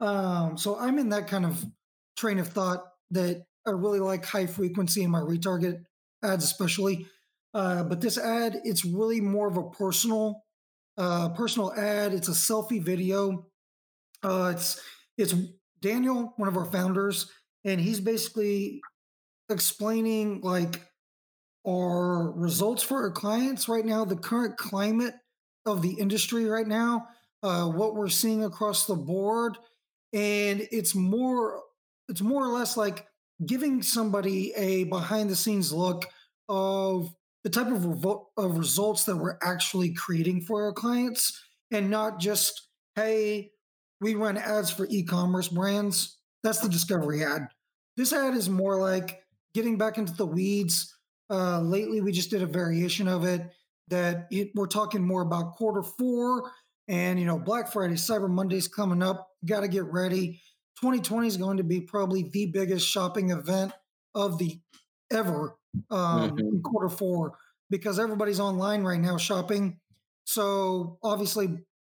Um, 0.00 0.56
so 0.58 0.78
I'm 0.78 0.98
in 0.98 1.10
that 1.10 1.28
kind 1.28 1.44
of 1.44 1.64
train 2.16 2.38
of 2.38 2.48
thought 2.48 2.84
that 3.10 3.44
I 3.66 3.70
really 3.70 4.00
like 4.00 4.24
high 4.24 4.46
frequency 4.46 5.02
in 5.02 5.10
my 5.10 5.20
retarget 5.20 5.82
ads, 6.22 6.44
especially. 6.44 7.06
Uh, 7.52 7.84
but 7.84 8.00
this 8.00 8.18
ad, 8.18 8.60
it's 8.64 8.84
really 8.84 9.20
more 9.20 9.48
of 9.48 9.56
a 9.56 9.70
personal, 9.70 10.44
uh, 10.98 11.28
personal 11.30 11.72
ad. 11.72 12.12
It's 12.12 12.28
a 12.28 12.32
selfie 12.32 12.82
video. 12.82 13.46
Uh, 14.22 14.52
it's 14.54 14.80
it's 15.16 15.34
Daniel, 15.80 16.32
one 16.36 16.48
of 16.48 16.56
our 16.56 16.64
founders, 16.64 17.30
and 17.64 17.80
he's 17.80 18.00
basically 18.00 18.80
explaining 19.48 20.40
like 20.40 20.80
our 21.66 22.32
results 22.32 22.82
for 22.82 23.02
our 23.02 23.10
clients 23.10 23.68
right 23.68 23.84
now, 23.84 24.04
the 24.04 24.16
current 24.16 24.56
climate 24.56 25.14
of 25.66 25.82
the 25.82 25.92
industry 25.92 26.44
right 26.44 26.66
now, 26.66 27.08
uh, 27.42 27.66
what 27.66 27.94
we're 27.94 28.08
seeing 28.08 28.44
across 28.44 28.86
the 28.86 28.94
board, 28.94 29.56
and 30.14 30.66
it's 30.70 30.94
more 30.94 31.60
it's 32.08 32.22
more 32.22 32.44
or 32.44 32.48
less 32.48 32.76
like 32.76 33.06
giving 33.44 33.82
somebody 33.82 34.52
a 34.54 34.84
behind 34.84 35.28
the 35.28 35.36
scenes 35.36 35.72
look 35.72 36.06
of 36.48 37.12
the 37.42 37.50
type 37.50 37.66
of, 37.66 37.80
revo- 37.80 38.26
of 38.36 38.56
results 38.56 39.04
that 39.04 39.16
we're 39.16 39.38
actually 39.42 39.92
creating 39.92 40.40
for 40.40 40.64
our 40.64 40.72
clients 40.72 41.42
and 41.70 41.90
not 41.90 42.20
just 42.20 42.68
hey 42.94 43.50
we 44.00 44.14
run 44.14 44.36
ads 44.36 44.70
for 44.70 44.86
e-commerce 44.90 45.48
brands. 45.48 46.18
That's 46.42 46.60
the 46.60 46.68
discovery 46.68 47.24
ad. 47.24 47.48
This 47.96 48.12
ad 48.12 48.34
is 48.34 48.50
more 48.50 48.76
like 48.76 49.22
getting 49.54 49.78
back 49.78 49.98
into 49.98 50.14
the 50.14 50.26
weeds 50.26 50.94
uh, 51.30 51.60
lately 51.60 52.00
we 52.00 52.12
just 52.12 52.30
did 52.30 52.42
a 52.42 52.46
variation 52.46 53.08
of 53.08 53.24
it 53.24 53.50
that 53.88 54.26
it, 54.30 54.50
we're 54.54 54.66
talking 54.66 55.02
more 55.02 55.22
about 55.22 55.54
quarter 55.54 55.82
four 55.82 56.50
and 56.88 57.18
you 57.18 57.26
know 57.26 57.38
black 57.38 57.72
friday 57.72 57.94
cyber 57.94 58.28
monday's 58.28 58.68
coming 58.68 59.02
up 59.02 59.28
got 59.46 59.60
to 59.60 59.68
get 59.68 59.84
ready 59.84 60.40
2020 60.80 61.26
is 61.26 61.36
going 61.36 61.56
to 61.56 61.64
be 61.64 61.80
probably 61.80 62.28
the 62.32 62.46
biggest 62.46 62.86
shopping 62.86 63.30
event 63.30 63.72
of 64.14 64.38
the 64.38 64.60
ever 65.10 65.56
um, 65.90 66.30
mm-hmm. 66.30 66.38
in 66.38 66.62
quarter 66.62 66.88
four 66.88 67.38
because 67.70 67.98
everybody's 67.98 68.40
online 68.40 68.82
right 68.82 69.00
now 69.00 69.16
shopping. 69.16 69.80
So 70.24 70.98
obviously, 71.02 71.48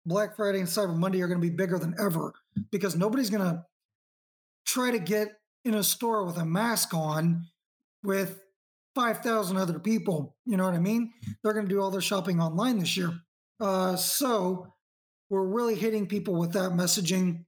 Black 0.07 0.37
Friday 0.37 0.59
and 0.59 0.69
Cyber 0.69 0.97
Monday 0.97 1.23
are 1.23 1.29
going 1.29 1.41
to 1.41 1.47
be 1.47 1.55
bigger 1.55 1.79
than 1.79 1.95
ever 1.99 2.33
because 2.71 2.97
nobody's 2.97 3.31
going 3.31 3.43
to 3.43 3.65
try 4.67 4.91
to 4.91 4.99
get 4.99 5.29
in 5.65 5.75
a 5.75 5.83
store 5.83 6.25
with 6.25 6.37
a 6.37 6.45
mask 6.45 6.93
on 6.95 7.47
with 8.03 8.41
5,000 8.95 9.57
other 9.57 9.79
people. 9.79 10.37
You 10.45 10.57
know 10.57 10.65
what 10.65 10.75
I 10.75 10.79
mean? 10.79 11.13
They're 11.43 11.55
going 11.55 11.67
to 11.67 11.75
do 11.75 11.81
all 11.81 11.91
their 11.91 12.01
shopping 12.01 12.41
online 12.41 12.79
this 12.79 12.97
year. 12.97 13.13
Uh, 13.61 13.97
so 13.97 14.67
we're 15.31 15.47
really 15.47 15.75
hitting 15.75 16.07
people 16.07 16.39
with 16.39 16.53
that 16.53 16.73
messaging. 16.73 17.45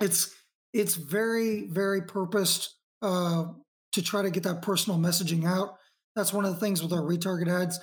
It's 0.00 0.34
it's 0.72 0.94
very 0.94 1.66
very 1.68 2.02
purposed 2.02 2.74
uh, 3.02 3.44
to 3.92 4.02
try 4.02 4.22
to 4.22 4.30
get 4.30 4.42
that 4.44 4.62
personal 4.62 4.98
messaging 4.98 5.46
out. 5.46 5.76
That's 6.14 6.32
one 6.32 6.44
of 6.44 6.54
the 6.54 6.60
things 6.60 6.82
with 6.82 6.92
our 6.92 7.02
retarget 7.02 7.48
ads 7.48 7.78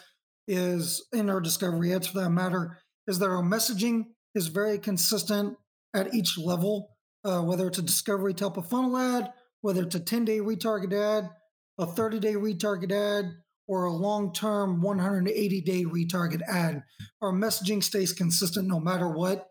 is 0.48 1.06
in 1.12 1.30
our 1.30 1.42
discovery 1.42 1.94
ads 1.94 2.08
for 2.08 2.20
that 2.20 2.30
matter 2.30 2.78
is 3.08 3.20
that 3.20 3.30
our 3.30 3.44
messaging 3.44 4.06
is 4.34 4.48
very 4.48 4.78
consistent 4.78 5.56
at 5.94 6.14
each 6.14 6.38
level, 6.38 6.90
uh, 7.24 7.42
whether 7.42 7.68
it's 7.68 7.80
a 7.80 7.84
discovery 7.84 8.34
type 8.34 8.58
of 8.58 8.68
funnel 8.68 8.98
ad, 8.98 9.32
whether 9.62 9.84
it's 9.84 9.96
a 9.96 10.00
10 10.00 10.26
day 10.26 10.40
retarget 10.40 10.94
ad, 10.94 11.30
a 11.78 11.86
30 11.86 12.20
day 12.20 12.34
retarget 12.34 12.92
ad, 12.92 13.32
or 13.68 13.86
a 13.86 13.94
long 13.94 14.34
term 14.34 14.82
180 14.82 15.62
day 15.62 15.84
retarget 15.84 16.42
ad. 16.48 16.84
Our 17.22 17.32
messaging 17.32 17.84
stays 17.84 18.14
consistent 18.14 18.68
no 18.68 18.80
matter 18.80 19.10
what. 19.10 19.48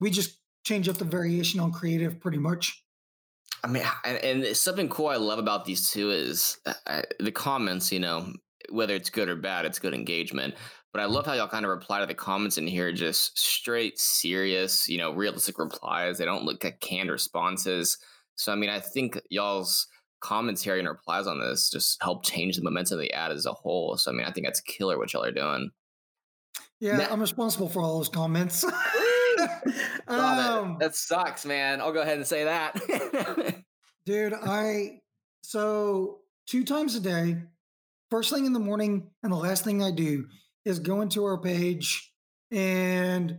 We 0.00 0.10
just 0.10 0.38
change 0.64 0.88
up 0.88 0.96
the 0.96 1.04
variation 1.04 1.60
on 1.60 1.72
creative 1.72 2.20
pretty 2.20 2.38
much. 2.38 2.82
I 3.64 3.68
mean, 3.68 3.84
and, 4.04 4.56
something 4.56 4.88
cool 4.88 5.06
I 5.06 5.16
love 5.16 5.38
about 5.38 5.64
these 5.64 5.90
two 5.90 6.10
is 6.10 6.58
uh, 6.86 7.02
the 7.20 7.30
comments. 7.30 7.92
You 7.92 8.00
know, 8.00 8.32
whether 8.70 8.94
it's 8.94 9.10
good 9.10 9.28
or 9.28 9.36
bad, 9.36 9.64
it's 9.64 9.78
good 9.78 9.94
engagement. 9.94 10.54
But 10.92 11.00
I 11.00 11.06
love 11.06 11.24
how 11.24 11.32
y'all 11.32 11.48
kind 11.48 11.64
of 11.64 11.70
reply 11.70 12.00
to 12.00 12.06
the 12.06 12.14
comments 12.14 12.58
in 12.58 12.66
here, 12.66 12.92
just 12.92 13.38
straight, 13.38 13.98
serious, 13.98 14.88
you 14.88 14.98
know, 14.98 15.12
realistic 15.12 15.58
replies. 15.58 16.18
They 16.18 16.26
don't 16.26 16.44
look 16.44 16.62
like 16.62 16.80
canned 16.80 17.10
responses. 17.10 17.96
So, 18.34 18.52
I 18.52 18.56
mean, 18.56 18.68
I 18.68 18.78
think 18.78 19.18
y'all's 19.30 19.86
commentary 20.22 20.78
and 20.78 20.88
replies 20.88 21.26
on 21.26 21.40
this 21.40 21.68
just 21.68 22.02
help 22.02 22.24
change 22.24 22.56
the 22.56 22.62
momentum 22.62 22.98
of 22.98 23.02
the 23.02 23.12
ad 23.12 23.32
as 23.32 23.44
a 23.44 23.52
whole. 23.52 23.96
So, 23.96 24.10
I 24.10 24.14
mean, 24.14 24.26
I 24.26 24.30
think 24.30 24.46
that's 24.46 24.60
killer 24.60 24.98
what 24.98 25.12
y'all 25.12 25.24
are 25.24 25.32
doing. 25.32 25.70
Yeah, 26.80 26.96
now, 26.96 27.08
I'm 27.10 27.20
responsible 27.20 27.68
for 27.68 27.82
all 27.82 27.98
those 27.98 28.08
comments. 28.08 28.64
um, 30.08 30.78
that 30.80 30.94
sucks, 30.94 31.44
man. 31.44 31.80
I'll 31.80 31.92
go 31.92 32.02
ahead 32.02 32.16
and 32.16 32.26
say 32.26 32.44
that. 32.44 32.80
dude, 34.06 34.34
I 34.34 35.00
so 35.42 36.20
two 36.46 36.64
times 36.64 36.94
a 36.96 37.00
day, 37.00 37.36
first 38.10 38.32
thing 38.32 38.46
in 38.46 38.52
the 38.52 38.58
morning 38.60 39.10
and 39.22 39.32
the 39.32 39.36
last 39.36 39.64
thing 39.64 39.82
I 39.82 39.90
do 39.90 40.26
is 40.64 40.78
go 40.78 41.00
into 41.00 41.24
our 41.24 41.38
page 41.38 42.12
and 42.50 43.38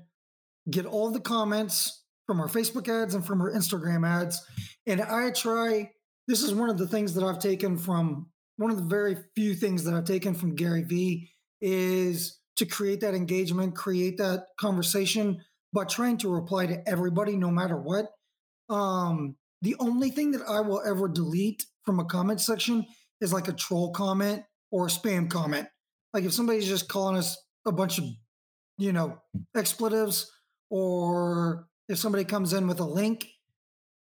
get 0.70 0.86
all 0.86 1.12
the 1.12 1.20
comments 1.20 2.04
from 2.26 2.40
our 2.40 2.48
Facebook 2.48 2.88
ads 2.88 3.16
and 3.16 3.26
from 3.26 3.42
our 3.42 3.52
Instagram 3.52 4.08
ads. 4.08 4.46
And 4.88 5.02
I 5.02 5.32
try, 5.32 5.92
this 6.28 6.44
is 6.44 6.54
one 6.54 6.70
of 6.70 6.78
the 6.78 6.88
things 6.88 7.14
that 7.14 7.24
I've 7.24 7.40
taken 7.40 7.78
from 7.78 8.28
one 8.58 8.72
of 8.72 8.78
the 8.78 8.84
very 8.84 9.18
few 9.36 9.56
things 9.56 9.84
that 9.84 9.94
I've 9.94 10.06
taken 10.06 10.34
from 10.34 10.56
Gary 10.56 10.84
Vee 10.84 11.30
is 11.62 12.40
to 12.58 12.66
create 12.66 13.02
that 13.02 13.16
engagement, 13.16 13.76
create 13.76 14.18
that 14.18 14.48
conversation 14.60 15.42
but 15.74 15.90
trying 15.90 16.18
to 16.20 16.30
reply 16.30 16.68
to 16.68 16.88
everybody 16.88 17.36
no 17.36 17.50
matter 17.50 17.76
what. 17.76 18.12
Um, 18.70 19.36
the 19.62 19.76
only 19.80 20.12
thing 20.12 20.32
that 20.32 20.44
I 20.48 20.62
will 20.62 20.82
ever 20.86 21.08
delete 21.08 21.66
from 21.84 22.00
a 22.00 22.06
comment 22.06 22.40
section 22.40 22.86
is 23.20 23.34
like 23.34 23.48
a 23.48 23.54
troll 23.54 23.92
comment 23.92 24.44
or 24.72 24.86
a 24.86 24.90
spam 24.90 25.30
comment. 25.30 25.68
Like 26.14 26.24
if 26.24 26.34
somebody's 26.34 26.68
just 26.68 26.88
calling 26.88 27.18
us 27.18 27.38
a 27.66 27.72
bunch 27.72 27.98
of, 27.98 28.06
you 28.78 28.94
know, 28.94 29.18
expletives, 29.56 30.32
or 30.70 31.68
if 31.90 31.98
somebody 31.98 32.24
comes 32.24 32.54
in 32.54 32.68
with 32.68 32.80
a 32.80 32.86
link 32.86 33.28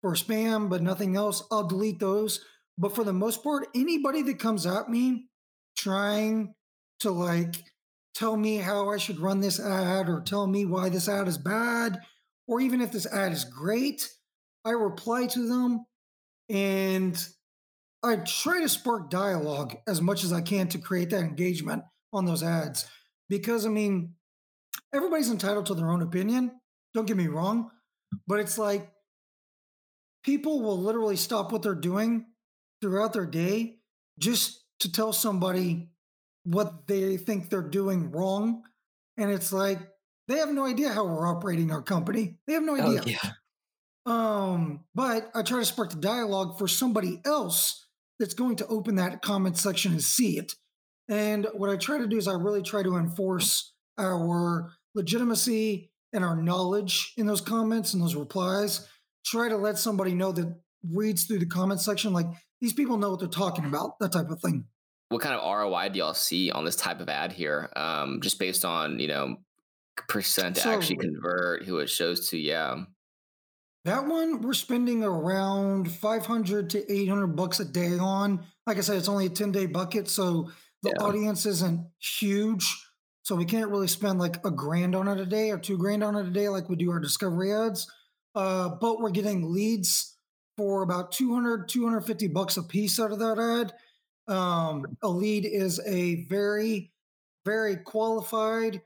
for 0.03 0.13
spam 0.15 0.69
but 0.69 0.83
nothing 0.83 1.15
else, 1.15 1.43
I'll 1.49 1.65
delete 1.65 1.99
those. 1.99 2.43
But 2.77 2.93
for 2.93 3.03
the 3.03 3.13
most 3.13 3.41
part, 3.41 3.67
anybody 3.73 4.21
that 4.23 4.37
comes 4.37 4.65
at 4.65 4.89
me 4.89 5.29
trying 5.77 6.53
to 6.99 7.11
like 7.11 7.55
tell 8.13 8.35
me 8.35 8.57
how 8.57 8.89
I 8.89 8.97
should 8.97 9.19
run 9.19 9.39
this 9.39 9.59
ad 9.59 10.09
or 10.09 10.21
tell 10.21 10.45
me 10.45 10.65
why 10.65 10.89
this 10.89 11.07
ad 11.07 11.27
is 11.27 11.37
bad, 11.37 11.99
or 12.47 12.59
even 12.59 12.81
if 12.81 12.91
this 12.91 13.07
ad 13.07 13.31
is 13.31 13.45
great, 13.45 14.09
I 14.65 14.71
reply 14.71 15.27
to 15.27 15.47
them 15.47 15.85
and 16.49 17.17
I 18.03 18.17
try 18.17 18.59
to 18.59 18.67
spark 18.67 19.09
dialogue 19.09 19.77
as 19.87 20.01
much 20.01 20.25
as 20.25 20.33
I 20.33 20.41
can 20.41 20.67
to 20.69 20.77
create 20.77 21.11
that 21.11 21.21
engagement 21.21 21.83
on 22.11 22.25
those 22.25 22.43
ads. 22.43 22.85
Because, 23.29 23.65
I 23.65 23.69
mean, 23.69 24.15
everybody's 24.93 25.31
entitled 25.31 25.67
to 25.67 25.73
their 25.73 25.89
own 25.89 26.01
opinion. 26.01 26.51
Don't 26.93 27.07
get 27.07 27.15
me 27.15 27.27
wrong. 27.27 27.71
But 28.27 28.41
it's 28.41 28.57
like 28.57 28.91
people 30.23 30.61
will 30.61 30.79
literally 30.79 31.15
stop 31.15 31.51
what 31.51 31.61
they're 31.61 31.75
doing 31.75 32.25
throughout 32.81 33.13
their 33.13 33.25
day 33.25 33.77
just 34.19 34.63
to 34.79 34.91
tell 34.91 35.13
somebody 35.13 35.89
what 36.43 36.87
they 36.87 37.17
think 37.17 37.49
they're 37.49 37.61
doing 37.61 38.11
wrong. 38.11 38.63
And 39.17 39.31
it's 39.31 39.53
like 39.53 39.79
they 40.27 40.37
have 40.39 40.49
no 40.49 40.65
idea 40.65 40.91
how 40.91 41.05
we're 41.05 41.27
operating 41.27 41.71
our 41.71 41.81
company. 41.81 42.35
They 42.47 42.53
have 42.53 42.63
no 42.63 42.77
oh, 42.77 42.97
idea. 42.97 43.01
Oh, 43.01 43.09
yeah. 43.09 43.31
Um, 44.05 44.81
but 44.93 45.31
I 45.33 45.43
try 45.43 45.59
to 45.59 45.65
spark 45.65 45.91
the 45.91 45.97
dialogue 45.97 46.57
for 46.57 46.67
somebody 46.67 47.21
else 47.25 47.85
that's 48.19 48.33
going 48.33 48.57
to 48.57 48.67
open 48.67 48.95
that 48.95 49.21
comment 49.21 49.57
section 49.57 49.93
and 49.93 50.03
see 50.03 50.37
it. 50.37 50.53
And 51.09 51.47
what 51.53 51.69
I 51.69 51.77
try 51.77 51.97
to 51.97 52.07
do 52.07 52.17
is 52.17 52.27
I 52.27 52.33
really 52.33 52.61
try 52.61 52.83
to 52.83 52.97
enforce 52.97 53.73
our 53.97 54.71
legitimacy 54.95 55.91
and 56.11 56.23
our 56.23 56.35
knowledge 56.35 57.13
in 57.17 57.25
those 57.25 57.41
comments 57.41 57.93
and 57.93 58.03
those 58.03 58.15
replies. 58.15 58.87
Try 59.25 59.49
to 59.49 59.57
let 59.57 59.77
somebody 59.77 60.13
know 60.13 60.31
that 60.31 60.53
reads 60.89 61.23
through 61.23 61.39
the 61.39 61.45
comment 61.45 61.81
section, 61.81 62.13
like 62.13 62.27
these 62.61 62.73
people 62.73 62.97
know 62.97 63.11
what 63.11 63.19
they're 63.19 63.29
talking 63.29 63.65
about, 63.65 63.99
that 63.99 64.11
type 64.11 64.29
of 64.29 64.41
thing 64.41 64.65
what 65.13 65.21
kind 65.21 65.35
of 65.35 65.43
ROI 65.45 65.89
do 65.89 65.99
y'all 65.99 66.13
see 66.15 66.49
on 66.51 66.65
this 66.65 66.75
type 66.75 66.99
of 66.99 67.07
ad 67.07 67.31
here? 67.31 67.69
Um, 67.75 68.19
just 68.21 68.39
based 68.39 68.65
on 68.65 68.99
you 68.99 69.07
know 69.07 69.37
percent 70.09 70.55
to 70.55 70.61
so, 70.61 70.71
actually 70.71 70.97
convert, 70.97 71.63
who 71.65 71.77
it 71.77 71.89
shows 71.89 72.29
to. 72.29 72.37
Yeah. 72.37 72.83
That 73.85 74.07
one 74.07 74.41
we're 74.41 74.53
spending 74.53 75.03
around 75.03 75.91
500 75.91 76.69
to 76.71 76.91
800 76.91 77.27
bucks 77.27 77.59
a 77.59 77.65
day 77.65 77.97
on. 77.97 78.43
Like 78.65 78.77
I 78.77 78.81
said, 78.81 78.97
it's 78.97 79.09
only 79.09 79.27
a 79.27 79.29
10 79.29 79.51
day 79.51 79.65
bucket, 79.67 80.09
so 80.09 80.49
the 80.81 80.93
yeah. 80.97 81.05
audience 81.05 81.45
isn't 81.45 81.87
huge. 81.99 82.65
So 83.21 83.35
we 83.35 83.45
can't 83.45 83.69
really 83.69 83.87
spend 83.87 84.19
like 84.19 84.45
a 84.45 84.51
grand 84.51 84.95
on 84.95 85.07
it 85.07 85.19
a 85.19 85.25
day 85.25 85.51
or 85.51 85.57
two 85.57 85.77
grand 85.77 86.03
on 86.03 86.15
it 86.15 86.27
a 86.27 86.31
day 86.31 86.49
like 86.49 86.67
we 86.67 86.75
do 86.75 86.91
our 86.91 86.99
discovery 86.99 87.53
ads. 87.53 87.89
Uh, 88.35 88.69
but 88.69 88.99
we're 88.99 89.11
getting 89.11 89.51
leads 89.51 90.17
for 90.57 90.83
about 90.83 91.11
200, 91.11 91.67
250 91.67 92.27
bucks 92.27 92.57
a 92.57 92.63
piece 92.63 92.99
out 92.99 93.11
of 93.11 93.19
that 93.19 93.39
ad. 93.39 93.73
Um, 94.33 94.85
a 95.01 95.09
lead 95.09 95.45
is 95.45 95.81
a 95.85 96.25
very, 96.25 96.91
very 97.45 97.75
qualified 97.75 98.81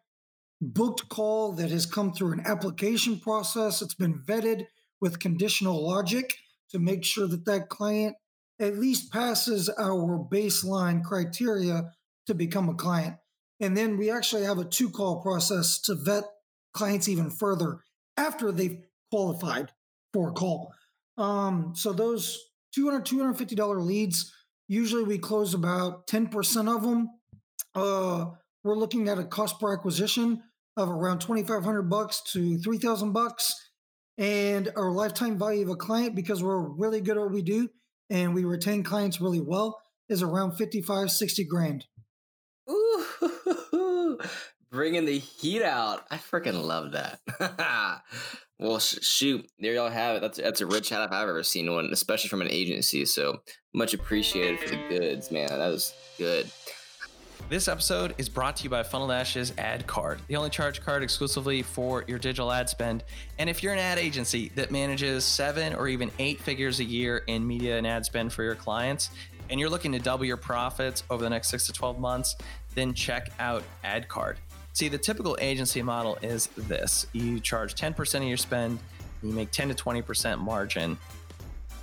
booked 0.62 1.10
call 1.10 1.52
that 1.54 1.70
has 1.70 1.86
come 1.86 2.14
through 2.14 2.34
an 2.34 2.44
application 2.46 3.20
process. 3.20 3.82
It's 3.82 3.94
been 3.94 4.20
vetted 4.20 4.66
with 5.00 5.20
conditional 5.20 5.86
logic 5.86 6.36
to 6.72 6.80
make 6.80 7.04
sure 7.04 7.28
that 7.28 7.46
that 7.46 7.70
client 7.70 8.16
at 8.60 8.78
least 8.78 9.12
passes 9.12 9.70
our 9.70 10.18
baseline 10.32 11.04
criteria 11.04 11.92
to 12.26 12.34
become 12.34 12.70
a 12.70 12.74
client. 12.74 13.18
And 13.60 13.78
then 13.78 13.98
we 13.98 14.10
actually 14.10 14.44
have 14.44 14.58
a 14.58 14.66
two 14.66 14.90
call 14.90 15.22
process 15.22 15.80
to 15.82 15.96
vet 15.96 16.24
clients 16.74 17.08
even 17.08 17.30
further 17.30 17.80
after 18.18 18.52
they've 18.52 18.80
qualified 19.12 19.72
for 20.14 20.30
a 20.30 20.34
call. 20.34 20.74
Um, 21.18 21.74
so 21.76 21.94
those 21.94 22.40
200 22.74 23.06
$250 23.06 23.86
leads, 23.86 24.34
usually 24.68 25.04
we 25.04 25.18
close 25.18 25.54
about 25.54 26.08
10% 26.08 26.76
of 26.76 26.84
them. 26.84 27.10
Uh, 27.74 28.26
we're 28.64 28.78
looking 28.78 29.08
at 29.10 29.20
a 29.20 29.24
cost 29.24 29.60
per 29.60 29.74
acquisition 29.74 30.44
of 30.76 30.90
around 30.90 31.20
2500 31.20 31.84
bucks 31.84 32.22
to 32.32 32.58
3000 32.60 33.12
bucks 33.12 33.54
and 34.18 34.72
our 34.76 34.92
lifetime 34.92 35.38
value 35.38 35.64
of 35.64 35.70
a 35.70 35.76
client 35.76 36.16
because 36.16 36.44
we're 36.44 36.60
really 36.60 37.02
good 37.02 37.18
at 37.18 37.24
what 37.24 37.32
we 37.32 37.42
do 37.42 37.70
and 38.10 38.34
we 38.34 38.46
retain 38.46 38.84
clients 38.84 39.22
really 39.22 39.42
well 39.42 39.82
is 40.10 40.22
around 40.24 40.54
55 40.54 41.12
60 41.12 41.46
grand 41.46 41.86
Ooh, 42.70 44.20
bringing 44.72 45.06
the 45.06 45.18
heat 45.20 45.64
out 45.64 46.06
i 46.12 46.18
freaking 46.18 46.64
love 46.64 46.92
that 46.92 47.20
well 48.60 48.80
sh- 48.80 49.02
shoot 49.02 49.50
there 49.60 49.74
y'all 49.74 49.90
have 49.90 50.16
it 50.16 50.22
that's 50.22 50.38
that's 50.38 50.62
a 50.62 50.66
rich 50.66 50.90
hat 50.90 51.04
if 51.04 51.12
i've 51.12 51.30
ever 51.30 51.44
seen 51.44 51.72
one 51.72 51.90
especially 51.92 52.30
from 52.30 52.42
an 52.42 52.50
agency 52.50 53.06
so 53.06 53.42
much 53.74 53.94
appreciated 53.94 54.60
for 54.60 54.70
the 54.70 54.82
goods 54.90 55.32
man 55.32 55.48
that 55.48 55.60
was 55.60 55.94
good 56.18 56.50
this 57.50 57.70
episode 57.70 58.14
is 58.18 58.28
brought 58.28 58.58
to 58.58 58.66
you 58.66 58.70
by 58.70 58.84
Funnel 58.84 59.08
Dash's 59.08 59.54
Ad 59.58 59.88
Card, 59.88 60.20
the 60.28 60.36
only 60.36 60.50
charge 60.50 60.82
card 60.82 61.02
exclusively 61.02 61.62
for 61.62 62.04
your 62.06 62.20
digital 62.20 62.52
ad 62.52 62.68
spend. 62.68 63.06
And 63.40 63.50
if 63.50 63.64
you're 63.64 63.72
an 63.72 63.80
ad 63.80 63.98
agency 63.98 64.52
that 64.56 64.70
manages 64.70 65.24
seven 65.24 65.74
or 65.74 65.88
even 65.88 66.12
eight 66.20 66.42
figures 66.42 66.82
a 66.82 66.84
year 66.84 67.24
in 67.28 67.48
media 67.48 67.78
and 67.78 67.88
ad 67.88 68.04
spend 68.04 68.34
for 68.34 68.44
your 68.44 68.56
clients, 68.56 69.12
and 69.50 69.62
you're 69.62 69.70
looking 69.70 69.94
to 69.94 70.00
double 70.00 70.26
your 70.26 70.36
profits 70.36 71.04
over 71.10 71.24
the 71.24 71.30
next 71.30 71.48
six 71.48 71.66
to 71.68 71.72
12 71.72 72.00
months, 72.00 72.36
then 72.76 72.94
check 72.94 73.32
out 73.40 73.64
Ad 73.82 74.10
Card. 74.10 74.40
See, 74.78 74.90
the 74.90 74.98
typical 75.00 75.36
agency 75.42 75.82
model 75.82 76.20
is 76.22 76.50
this 76.56 77.08
you 77.12 77.40
charge 77.40 77.74
10% 77.74 78.18
of 78.18 78.24
your 78.26 78.38
spend, 78.38 78.78
you 79.24 79.34
make 79.34 79.50
10 79.50 79.70
to 79.70 79.74
20% 79.74 80.38
margin 80.38 81.00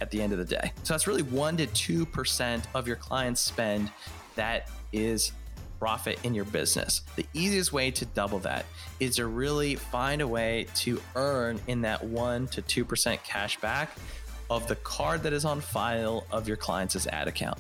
at 0.01 0.13
the 0.13 0.23
end 0.23 0.33
of 0.33 0.39
the 0.39 0.45
day. 0.45 0.71
So 0.85 0.95
that's 0.95 1.09
really 1.09 1.25
1 1.25 1.57
to 1.57 1.67
2% 2.07 2.63
of 2.73 2.87
your 2.87 2.95
client's 2.95 3.41
spend 3.41 3.91
that 4.37 4.71
is 4.93 5.33
profit 5.81 6.21
in 6.23 6.37
your 6.37 6.45
business. 6.45 7.03
The 7.17 7.27
easiest 7.35 7.73
way 7.73 7.91
to 7.91 8.07
double 8.07 8.39
that 8.39 8.65
is 9.01 9.17
to 9.17 9.27
really 9.27 9.75
find 9.75 10.23
a 10.23 10.29
way 10.29 10.69
to 10.77 11.03
earn 11.17 11.61
in 11.67 11.81
that 11.81 12.05
1 12.05 12.47
to 12.47 12.63
2% 12.63 13.25
cash 13.25 13.59
back 13.59 13.91
of 14.51 14.67
the 14.69 14.77
card 14.77 15.23
that 15.23 15.33
is 15.33 15.45
on 15.45 15.61
file 15.61 16.27
of 16.31 16.47
your 16.47 16.57
client's 16.57 17.07
ad 17.07 17.29
account. 17.29 17.59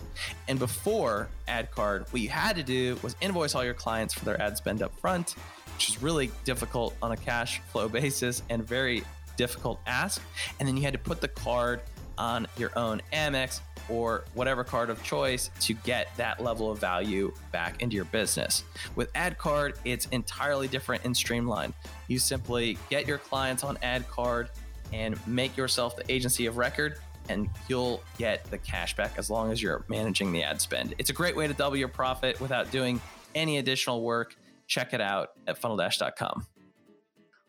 And 0.48 0.58
before 0.58 1.28
ad 1.48 1.70
card, 1.70 2.06
what 2.10 2.22
you 2.22 2.28
had 2.28 2.56
to 2.56 2.62
do 2.62 2.98
was 3.02 3.16
invoice 3.20 3.54
all 3.54 3.64
your 3.64 3.74
clients 3.74 4.14
for 4.14 4.24
their 4.24 4.40
ad 4.40 4.56
spend 4.56 4.82
up 4.82 4.98
front, 4.98 5.32
which 5.74 5.88
is 5.88 6.02
really 6.02 6.30
difficult 6.44 6.94
on 7.02 7.12
a 7.12 7.16
cash 7.16 7.60
flow 7.72 7.88
basis 8.00 8.42
and 8.50 8.62
very 8.62 9.02
difficult 9.36 9.80
ask. 9.86 10.22
And 10.58 10.68
then 10.68 10.76
you 10.76 10.82
had 10.82 10.92
to 10.92 10.98
put 10.98 11.20
the 11.20 11.28
card 11.28 11.80
on 12.16 12.46
your 12.56 12.70
own 12.78 13.02
Amex 13.12 13.60
or 13.88 14.24
whatever 14.34 14.64
card 14.64 14.90
of 14.90 15.02
choice 15.02 15.50
to 15.60 15.74
get 15.74 16.08
that 16.16 16.42
level 16.42 16.70
of 16.70 16.78
value 16.78 17.32
back 17.52 17.82
into 17.82 17.96
your 17.96 18.04
business. 18.06 18.64
With 18.96 19.10
Ad 19.14 19.36
Card, 19.38 19.74
it's 19.84 20.06
entirely 20.06 20.68
different 20.68 21.04
and 21.04 21.16
streamlined. 21.16 21.74
You 22.08 22.18
simply 22.18 22.78
get 22.88 23.06
your 23.06 23.18
clients 23.18 23.64
on 23.64 23.78
Ad 23.82 24.08
Card 24.08 24.48
and 24.94 25.26
make 25.26 25.56
yourself 25.56 25.96
the 25.96 26.10
agency 26.10 26.46
of 26.46 26.56
record 26.56 26.98
and 27.28 27.48
you'll 27.68 28.02
get 28.18 28.44
the 28.50 28.58
cash 28.58 28.94
back 28.96 29.14
as 29.16 29.28
long 29.28 29.50
as 29.50 29.60
you're 29.60 29.84
managing 29.88 30.32
the 30.32 30.42
ad 30.42 30.60
spend. 30.60 30.94
It's 30.98 31.10
a 31.10 31.12
great 31.12 31.34
way 31.34 31.46
to 31.46 31.54
double 31.54 31.76
your 31.76 31.88
profit 31.88 32.40
without 32.40 32.70
doing 32.70 33.00
any 33.34 33.58
additional 33.58 34.02
work. 34.02 34.36
Check 34.66 34.94
it 34.94 35.00
out 35.00 35.30
at 35.46 35.60
funneldash.com. 35.60 36.46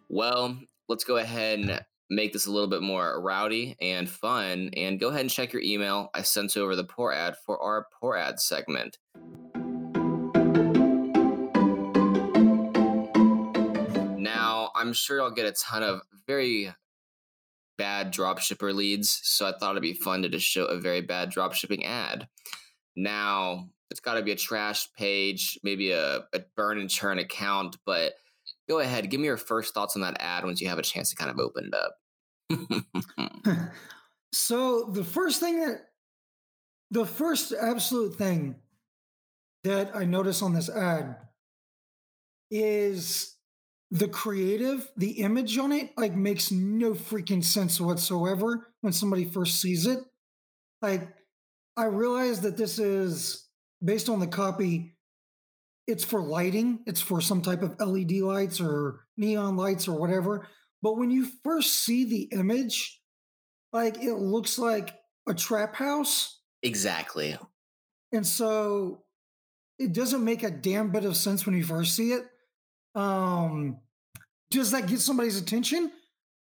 Well, 0.09 0.57
let's 0.87 1.03
go 1.03 1.17
ahead 1.17 1.59
and 1.59 1.85
make 2.09 2.33
this 2.33 2.45
a 2.45 2.51
little 2.51 2.69
bit 2.69 2.81
more 2.81 3.21
rowdy 3.21 3.75
and 3.81 4.09
fun. 4.09 4.71
And 4.75 4.99
go 4.99 5.09
ahead 5.09 5.21
and 5.21 5.29
check 5.29 5.53
your 5.53 5.61
email. 5.61 6.09
I 6.13 6.21
sent 6.21 6.55
over 6.57 6.75
the 6.75 6.83
poor 6.83 7.11
ad 7.11 7.35
for 7.45 7.61
our 7.61 7.87
poor 7.99 8.15
ad 8.15 8.39
segment. 8.39 8.97
Now, 14.17 14.71
I'm 14.75 14.93
sure 14.93 15.21
I'll 15.21 15.31
get 15.31 15.45
a 15.45 15.51
ton 15.51 15.83
of 15.83 16.01
very 16.27 16.73
bad 17.77 18.13
dropshipper 18.13 18.73
leads. 18.73 19.19
So 19.23 19.47
I 19.47 19.53
thought 19.57 19.71
it'd 19.71 19.81
be 19.81 19.93
fun 19.93 20.21
to 20.21 20.29
just 20.29 20.45
show 20.45 20.65
a 20.65 20.79
very 20.79 21.01
bad 21.01 21.31
dropshipping 21.31 21.85
ad. 21.85 22.27
Now, 22.95 23.69
it's 23.89 23.99
got 23.99 24.15
to 24.15 24.23
be 24.23 24.31
a 24.31 24.35
trash 24.35 24.87
page, 24.93 25.59
maybe 25.63 25.91
a, 25.91 26.25
a 26.33 26.41
burn 26.55 26.79
and 26.79 26.89
churn 26.89 27.19
account, 27.19 27.77
but 27.85 28.13
go 28.67 28.79
ahead, 28.79 29.09
give 29.09 29.19
me 29.19 29.27
your 29.27 29.37
first 29.37 29.73
thoughts 29.73 29.95
on 29.95 30.01
that 30.01 30.17
ad 30.19 30.43
once 30.43 30.61
you 30.61 30.69
have 30.69 30.79
a 30.79 30.83
chance 30.83 31.09
to 31.09 31.15
kind 31.15 31.29
of 31.29 31.39
open 31.39 31.71
it 31.71 31.73
up. 31.73 31.97
so 34.31 34.85
the 34.85 35.03
first 35.03 35.39
thing 35.39 35.59
that 35.59 35.81
the 36.91 37.05
first 37.05 37.53
absolute 37.53 38.15
thing 38.15 38.55
that 39.63 39.95
I 39.95 40.05
notice 40.05 40.41
on 40.41 40.53
this 40.53 40.69
ad 40.69 41.17
is 42.51 43.34
the 43.91 44.07
creative, 44.07 44.89
the 44.97 45.19
image 45.21 45.57
on 45.57 45.71
it, 45.71 45.91
like 45.97 46.15
makes 46.15 46.51
no 46.51 46.93
freaking 46.93 47.43
sense 47.43 47.79
whatsoever 47.79 48.67
when 48.81 48.93
somebody 48.93 49.25
first 49.25 49.61
sees 49.61 49.85
it. 49.85 49.99
Like, 50.81 51.07
I 51.77 51.85
realize 51.85 52.41
that 52.41 52.57
this 52.57 52.79
is 52.79 53.47
based 53.83 54.09
on 54.09 54.19
the 54.19 54.27
copy 54.27 54.95
it's 55.87 56.03
for 56.03 56.21
lighting, 56.21 56.79
it's 56.87 57.01
for 57.01 57.21
some 57.21 57.41
type 57.41 57.61
of 57.61 57.79
LED 57.79 58.13
lights 58.13 58.59
or 58.59 59.01
neon 59.17 59.55
lights 59.55 59.87
or 59.87 59.97
whatever. 59.99 60.47
But 60.81 60.97
when 60.97 61.11
you 61.11 61.29
first 61.43 61.83
see 61.83 62.05
the 62.05 62.37
image, 62.37 62.99
like 63.71 64.01
it 64.01 64.15
looks 64.15 64.57
like 64.57 64.95
a 65.27 65.33
trap 65.33 65.75
house. 65.75 66.39
Exactly. 66.63 67.37
And 68.11 68.25
so 68.25 69.03
it 69.77 69.93
doesn't 69.93 70.23
make 70.23 70.43
a 70.43 70.51
damn 70.51 70.91
bit 70.91 71.05
of 71.05 71.15
sense 71.15 71.45
when 71.45 71.55
you 71.55 71.63
first 71.63 71.95
see 71.95 72.13
it. 72.13 72.25
Um, 72.95 73.77
does 74.51 74.71
that 74.71 74.87
get 74.87 74.99
somebody's 74.99 75.39
attention? 75.39 75.91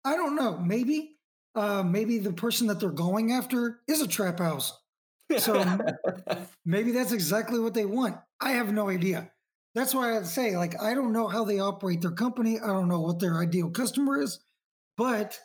I 0.05 0.17
don't 0.17 0.37
know. 0.37 0.59
Maybe. 0.59 1.17
Uh, 1.55 1.83
maybe 1.83 2.19
the 2.19 2.33
person 2.33 2.67
that 2.69 2.81
they're 2.81 2.91
going 2.91 3.33
after 3.33 3.81
is 3.87 4.01
a 4.01 4.09
trap 4.09 4.39
house. 4.39 4.79
So 5.39 5.65
maybe 6.65 6.93
that's 6.93 7.13
exactly 7.13 7.61
what 7.61 7.75
they 7.75 7.85
want. 7.85 8.17
I 8.41 8.53
have 8.53 8.73
no 8.73 8.89
idea. 8.89 9.31
That's 9.75 9.95
why 9.95 10.19
I 10.19 10.23
say, 10.23 10.57
like, 10.57 10.81
I 10.83 10.95
don't 10.95 11.13
know 11.13 11.29
how 11.29 11.45
they 11.45 11.59
operate 11.59 12.03
their 12.03 12.11
company. 12.11 12.59
I 12.59 12.67
don't 12.67 12.89
know 12.89 13.01
what 13.01 13.21
their 13.21 13.39
ideal 13.39 13.71
customer 13.71 14.21
is. 14.21 14.41
But 14.97 15.39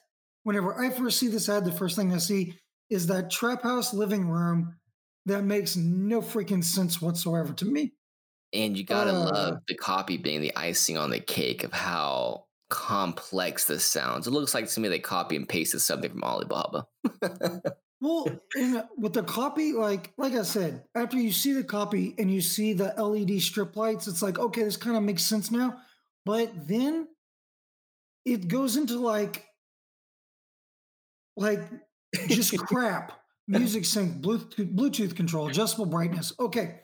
whenever 0.43 0.77
I 0.79 0.89
first 0.89 1.19
see 1.19 1.27
this 1.27 1.47
ad, 1.47 1.65
the 1.65 1.71
first 1.71 1.95
thing 1.95 2.13
I 2.13 2.17
see 2.17 2.55
is 2.89 3.07
that 3.07 3.29
trap 3.29 3.63
house 3.63 3.93
living 3.93 4.27
room 4.27 4.75
that 5.25 5.43
makes 5.43 5.75
no 5.75 6.21
freaking 6.21 6.63
sense 6.63 7.01
whatsoever 7.01 7.53
to 7.53 7.65
me. 7.65 7.93
And 8.57 8.77
you 8.77 8.83
gotta 8.83 9.11
uh, 9.11 9.31
love 9.31 9.61
the 9.67 9.75
copy 9.75 10.17
being 10.17 10.41
the 10.41 10.55
icing 10.55 10.97
on 10.97 11.11
the 11.11 11.19
cake 11.19 11.63
of 11.63 11.71
how 11.71 12.45
complex 12.69 13.65
this 13.65 13.85
sounds. 13.85 14.27
It 14.27 14.31
looks 14.31 14.53
like 14.53 14.67
to 14.67 14.79
me 14.79 14.89
they 14.89 14.99
copy 14.99 15.35
and 15.35 15.47
pasted 15.47 15.81
something 15.81 16.11
from 16.11 16.23
Alibaba. 16.23 16.87
Well, 17.99 18.27
and 18.55 18.83
with 18.95 19.13
the 19.13 19.23
copy, 19.23 19.73
like 19.73 20.13
like 20.17 20.33
I 20.33 20.43
said, 20.43 20.83
after 20.93 21.17
you 21.17 21.31
see 21.31 21.53
the 21.53 21.63
copy 21.63 22.13
and 22.19 22.31
you 22.31 22.41
see 22.41 22.73
the 22.73 22.93
LED 22.95 23.41
strip 23.41 23.75
lights, 23.75 24.07
it's 24.07 24.21
like 24.21 24.37
okay, 24.37 24.63
this 24.63 24.77
kind 24.77 24.95
of 24.95 25.01
makes 25.01 25.23
sense 25.23 25.49
now. 25.49 25.77
But 26.23 26.51
then 26.67 27.07
it 28.23 28.47
goes 28.47 28.77
into 28.77 28.99
like 28.99 29.45
like 31.35 31.61
just 32.27 32.55
crap. 32.67 33.13
Music 33.49 33.85
sync, 33.85 34.21
Bluetooth, 34.21 34.75
Bluetooth 34.75 35.15
control, 35.15 35.47
adjustable 35.47 35.85
brightness. 35.85 36.33
Okay, 36.37 36.81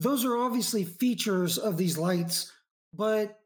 those 0.00 0.24
are 0.24 0.36
obviously 0.36 0.84
features 0.84 1.58
of 1.58 1.76
these 1.76 1.98
lights, 1.98 2.52
but 2.94 3.38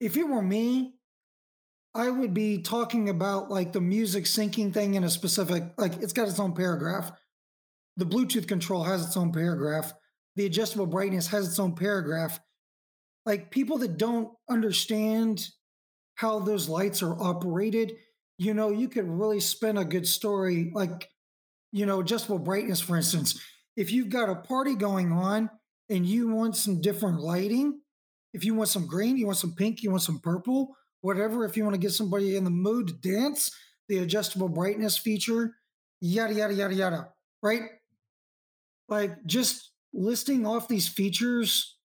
if 0.00 0.16
it 0.16 0.28
were 0.28 0.42
me, 0.42 0.94
I 1.94 2.10
would 2.10 2.34
be 2.34 2.60
talking 2.60 3.08
about 3.08 3.50
like 3.50 3.72
the 3.72 3.80
music 3.80 4.24
syncing 4.24 4.74
thing 4.74 4.94
in 4.94 5.04
a 5.04 5.10
specific, 5.10 5.64
like 5.78 5.94
it's 6.02 6.12
got 6.12 6.28
its 6.28 6.40
own 6.40 6.54
paragraph. 6.54 7.12
The 7.96 8.04
Bluetooth 8.04 8.48
control 8.48 8.82
has 8.82 9.06
its 9.06 9.16
own 9.16 9.32
paragraph. 9.32 9.92
The 10.36 10.46
adjustable 10.46 10.86
brightness 10.86 11.28
has 11.28 11.48
its 11.48 11.58
own 11.60 11.76
paragraph. 11.76 12.40
Like 13.24 13.50
people 13.50 13.78
that 13.78 13.96
don't 13.96 14.30
understand 14.50 15.48
how 16.16 16.40
those 16.40 16.68
lights 16.68 17.02
are 17.02 17.18
operated, 17.20 17.92
you 18.38 18.52
know, 18.52 18.70
you 18.70 18.88
could 18.88 19.08
really 19.08 19.40
spin 19.40 19.76
a 19.76 19.84
good 19.84 20.06
story. 20.06 20.72
Like, 20.74 21.08
you 21.72 21.86
know, 21.86 22.00
adjustable 22.00 22.40
brightness, 22.40 22.80
for 22.80 22.96
instance, 22.96 23.40
if 23.76 23.90
you've 23.90 24.08
got 24.08 24.28
a 24.28 24.36
party 24.36 24.74
going 24.74 25.12
on 25.12 25.50
and 25.88 26.06
you 26.06 26.28
want 26.28 26.56
some 26.56 26.80
different 26.80 27.20
lighting, 27.20 27.80
if 28.32 28.44
you 28.44 28.54
want 28.54 28.68
some 28.68 28.86
green, 28.86 29.16
you 29.16 29.26
want 29.26 29.38
some 29.38 29.54
pink, 29.54 29.82
you 29.82 29.90
want 29.90 30.02
some 30.02 30.20
purple, 30.20 30.76
whatever, 31.00 31.44
if 31.44 31.56
you 31.56 31.64
want 31.64 31.74
to 31.74 31.80
get 31.80 31.92
somebody 31.92 32.36
in 32.36 32.44
the 32.44 32.50
mood 32.50 32.88
to 32.88 32.94
dance, 32.94 33.54
the 33.88 33.98
adjustable 33.98 34.48
brightness 34.48 34.96
feature, 34.96 35.54
yada, 36.00 36.34
yada, 36.34 36.54
yada, 36.54 36.74
yada, 36.74 37.08
right? 37.42 37.62
Like 38.88 39.24
just 39.26 39.70
listing 39.92 40.46
off 40.46 40.68
these 40.68 40.88
features 40.88 41.76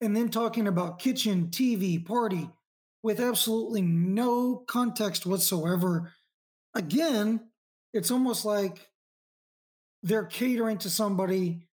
and 0.00 0.16
then 0.16 0.28
talking 0.28 0.68
about 0.68 0.98
kitchen, 0.98 1.48
TV, 1.48 2.04
party 2.04 2.48
with 3.02 3.20
absolutely 3.20 3.82
no 3.82 4.64
context 4.68 5.26
whatsoever. 5.26 6.12
Again, 6.74 7.40
it's 7.92 8.10
almost 8.10 8.44
like 8.44 8.88
they're 10.06 10.24
catering 10.24 10.78
to 10.78 10.88
somebody 10.88 11.66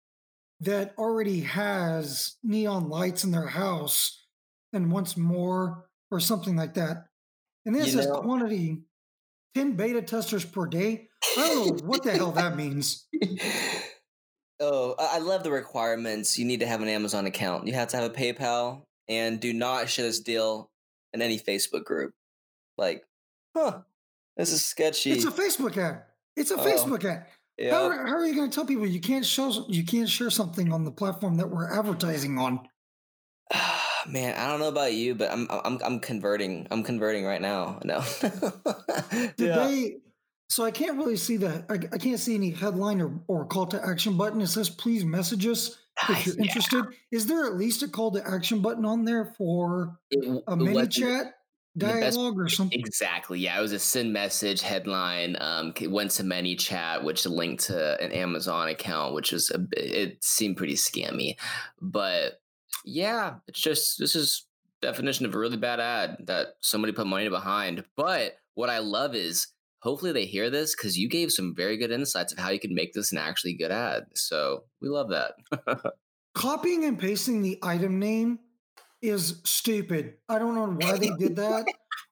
that 0.60 0.94
already 0.96 1.40
has 1.40 2.36
neon 2.42 2.88
lights 2.88 3.24
in 3.24 3.30
their 3.30 3.46
house 3.46 4.24
and 4.72 4.90
wants 4.90 5.18
more 5.18 5.86
or 6.10 6.18
something 6.18 6.56
like 6.56 6.74
that. 6.74 7.04
And 7.66 7.76
it 7.76 7.84
says 7.84 8.06
know, 8.06 8.22
quantity 8.22 8.78
10 9.54 9.72
beta 9.72 10.00
testers 10.00 10.46
per 10.46 10.66
day. 10.66 11.08
I 11.36 11.48
don't 11.48 11.80
know 11.82 11.86
what 11.86 12.04
the 12.04 12.12
hell 12.12 12.32
that 12.32 12.56
means. 12.56 13.06
Oh, 14.64 14.94
I 14.96 15.18
love 15.18 15.42
the 15.42 15.50
requirements. 15.50 16.38
You 16.38 16.44
need 16.44 16.60
to 16.60 16.66
have 16.66 16.82
an 16.82 16.88
Amazon 16.88 17.26
account. 17.26 17.66
You 17.66 17.72
have 17.72 17.88
to 17.88 17.96
have 17.96 18.08
a 18.08 18.14
PayPal 18.14 18.82
and 19.08 19.40
do 19.40 19.52
not 19.52 19.88
share 19.88 20.04
this 20.04 20.20
deal 20.20 20.70
in 21.12 21.20
any 21.20 21.36
Facebook 21.36 21.82
group. 21.82 22.12
Like, 22.78 23.02
huh, 23.56 23.80
this 24.36 24.52
is 24.52 24.64
sketchy. 24.64 25.10
It's 25.10 25.24
a 25.24 25.32
Facebook 25.32 25.76
ad. 25.76 26.02
It's 26.36 26.52
a 26.52 26.60
oh. 26.60 26.64
Facebook 26.64 27.04
ad. 27.04 27.26
Yep. 27.58 27.72
How, 27.72 27.90
how 27.90 28.14
are 28.14 28.26
you 28.26 28.34
going 28.34 28.50
to 28.50 28.54
tell 28.54 28.64
people 28.64 28.86
you 28.86 29.00
can't 29.00 29.24
show 29.24 29.66
you 29.68 29.84
can't 29.84 30.08
share 30.08 30.30
something 30.30 30.72
on 30.72 30.84
the 30.84 30.90
platform 30.90 31.36
that 31.36 31.50
we're 31.50 31.70
advertising 31.70 32.38
on? 32.38 32.60
Man, 34.08 34.36
I 34.36 34.48
don't 34.48 34.58
know 34.58 34.68
about 34.68 34.94
you, 34.94 35.14
but 35.14 35.30
I'm 35.30 35.46
I'm 35.50 35.78
I'm 35.84 36.00
converting. 36.00 36.66
I'm 36.70 36.82
converting 36.82 37.24
right 37.24 37.40
now. 37.40 37.78
No. 37.84 38.02
Did 39.10 39.34
yeah. 39.38 39.66
they? 39.66 39.96
So 40.48 40.64
I 40.64 40.70
can't 40.70 40.96
really 40.96 41.16
see 41.16 41.36
the. 41.36 41.64
I, 41.68 41.74
I, 41.94 41.98
can't 41.98 42.18
see 42.18 42.34
any 42.34 42.50
headline 42.50 43.00
or, 43.00 43.20
or 43.26 43.46
call 43.46 43.66
to 43.66 43.86
action 43.86 44.16
button. 44.16 44.40
It 44.40 44.48
says 44.48 44.68
please 44.68 45.04
message 45.04 45.46
us 45.46 45.78
if 46.08 46.26
you're 46.26 46.36
yeah. 46.36 46.42
interested. 46.42 46.84
Is 47.10 47.26
there 47.26 47.46
at 47.46 47.56
least 47.56 47.82
a 47.82 47.88
call 47.88 48.10
to 48.12 48.26
action 48.28 48.60
button 48.60 48.84
on 48.84 49.04
there 49.04 49.34
for 49.38 49.98
it, 50.10 50.42
a 50.46 50.56
ManyChat? 50.56 51.30
Dialogue 51.76 52.38
or 52.38 52.48
something. 52.48 52.78
Exactly. 52.78 53.38
Yeah, 53.38 53.58
it 53.58 53.62
was 53.62 53.72
a 53.72 53.78
send 53.78 54.12
message 54.12 54.60
headline. 54.60 55.36
Um, 55.40 55.72
went 55.88 56.10
to 56.12 56.22
ManyChat, 56.22 57.02
which 57.02 57.24
linked 57.24 57.64
to 57.64 58.02
an 58.02 58.12
Amazon 58.12 58.68
account, 58.68 59.14
which 59.14 59.32
was 59.32 59.50
a 59.50 59.58
bit, 59.58 59.78
it 59.78 60.24
seemed 60.24 60.58
pretty 60.58 60.74
scammy. 60.74 61.36
But 61.80 62.40
yeah, 62.84 63.36
it's 63.48 63.60
just 63.60 63.98
this 63.98 64.14
is 64.14 64.46
definition 64.82 65.24
of 65.24 65.34
a 65.34 65.38
really 65.38 65.56
bad 65.56 65.80
ad 65.80 66.16
that 66.26 66.56
somebody 66.60 66.92
put 66.92 67.06
money 67.06 67.28
behind. 67.28 67.84
But 67.96 68.34
what 68.54 68.68
I 68.68 68.80
love 68.80 69.14
is 69.14 69.48
hopefully 69.78 70.12
they 70.12 70.26
hear 70.26 70.50
this 70.50 70.76
because 70.76 70.98
you 70.98 71.08
gave 71.08 71.32
some 71.32 71.54
very 71.56 71.78
good 71.78 71.90
insights 71.90 72.32
of 72.32 72.38
how 72.38 72.50
you 72.50 72.60
can 72.60 72.74
make 72.74 72.92
this 72.92 73.12
an 73.12 73.18
actually 73.18 73.54
good 73.54 73.70
ad. 73.70 74.04
So 74.14 74.64
we 74.80 74.88
love 74.88 75.10
that. 75.10 75.34
Copying 76.34 76.84
and 76.84 76.98
pasting 76.98 77.42
the 77.42 77.58
item 77.62 77.98
name 77.98 78.38
is 79.02 79.40
stupid. 79.44 80.14
I 80.28 80.38
don't 80.38 80.54
know 80.54 80.66
why 80.66 80.96
they 80.96 81.10
did 81.18 81.36
that. 81.36 81.66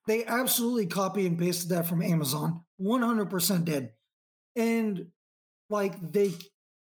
they 0.07 0.25
absolutely 0.25 0.87
copy 0.87 1.27
and 1.27 1.39
pasted 1.39 1.71
that 1.71 1.87
from 1.87 2.03
Amazon. 2.03 2.63
100% 2.81 3.65
did. 3.65 3.91
And 4.57 5.07
like 5.71 6.13
they 6.13 6.33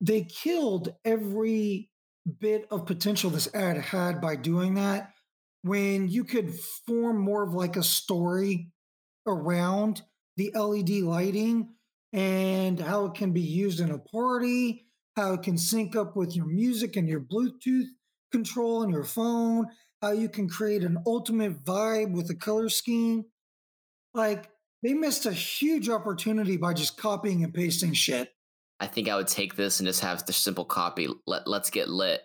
they 0.01 0.23
killed 0.25 0.95
every 1.05 1.91
bit 2.41 2.67
of 2.71 2.87
potential 2.87 3.31
this 3.31 3.53
ad 3.55 3.77
had 3.77 4.21
by 4.21 4.35
doing 4.35 4.75
that 4.75 5.13
when 5.63 6.09
you 6.09 6.25
could 6.25 6.53
form 6.87 7.19
more 7.19 7.43
of 7.43 7.55
like 7.55 7.77
a 7.77 7.83
story 7.83 8.71
around 9.27 10.03
the 10.37 10.51
LED 10.55 10.91
lighting 11.03 11.69
and 12.13 12.81
how 12.81 13.07
it 13.07 13.15
can 13.15 13.33
be 13.33 13.41
used 13.41 13.81
in 13.81 13.91
a 13.91 13.99
party, 13.99 14.87
how 15.17 15.35
it 15.35 15.43
can 15.43 15.57
sync 15.57 15.95
up 15.95 16.17
with 16.17 16.35
your 16.35 16.47
music 16.47 16.97
and 16.97 17.09
your 17.09 17.21
Bluetooth 17.21 17.87
control 18.33 18.79
on 18.83 18.91
your 18.91 19.05
phone, 19.05 19.67
how 20.01 20.11
you 20.11 20.29
can 20.29 20.49
create 20.49 20.83
an 20.83 20.99
ultimate 21.07 21.65
vibe 21.65 22.13
with 22.13 22.29
a 22.31 22.35
color 22.35 22.69
scheme. 22.69 23.25
Like 24.15 24.51
they 24.83 24.95
missed 24.95 25.27
a 25.27 25.33
huge 25.33 25.89
opportunity 25.89 26.57
by 26.57 26.75
just 26.75 26.97
copying 26.97 27.45
and 27.45 27.55
pasting 27.55 27.93
shit. 27.93 28.35
I 28.81 28.89
think 28.89 29.09
I 29.09 29.15
would 29.15 29.29
take 29.29 29.55
this 29.55 29.79
and 29.79 29.87
just 29.87 30.01
have 30.01 30.27
the 30.27 30.33
simple 30.33 30.65
copy. 30.65 31.09
Let 31.27 31.47
let's 31.47 31.71
get 31.71 31.89
lit. 31.89 32.23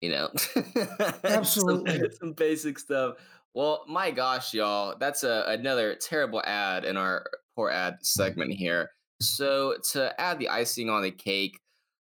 You 0.00 0.10
know, 0.10 0.30
absolutely 1.24 1.98
some, 1.98 2.08
some, 2.20 2.32
basic 2.32 2.78
stuff. 2.78 3.16
Well, 3.54 3.84
my 3.86 4.10
gosh, 4.10 4.54
y'all, 4.54 4.96
that's 4.98 5.24
a, 5.24 5.44
another 5.48 5.94
terrible 5.94 6.42
ad 6.44 6.84
in 6.84 6.96
our 6.96 7.26
poor 7.54 7.70
ad 7.70 7.98
segment 8.00 8.52
here. 8.52 8.90
So 9.20 9.76
to 9.92 10.18
add 10.18 10.38
the 10.38 10.48
icing 10.48 10.88
on 10.88 11.02
the 11.02 11.10
cake, 11.10 11.60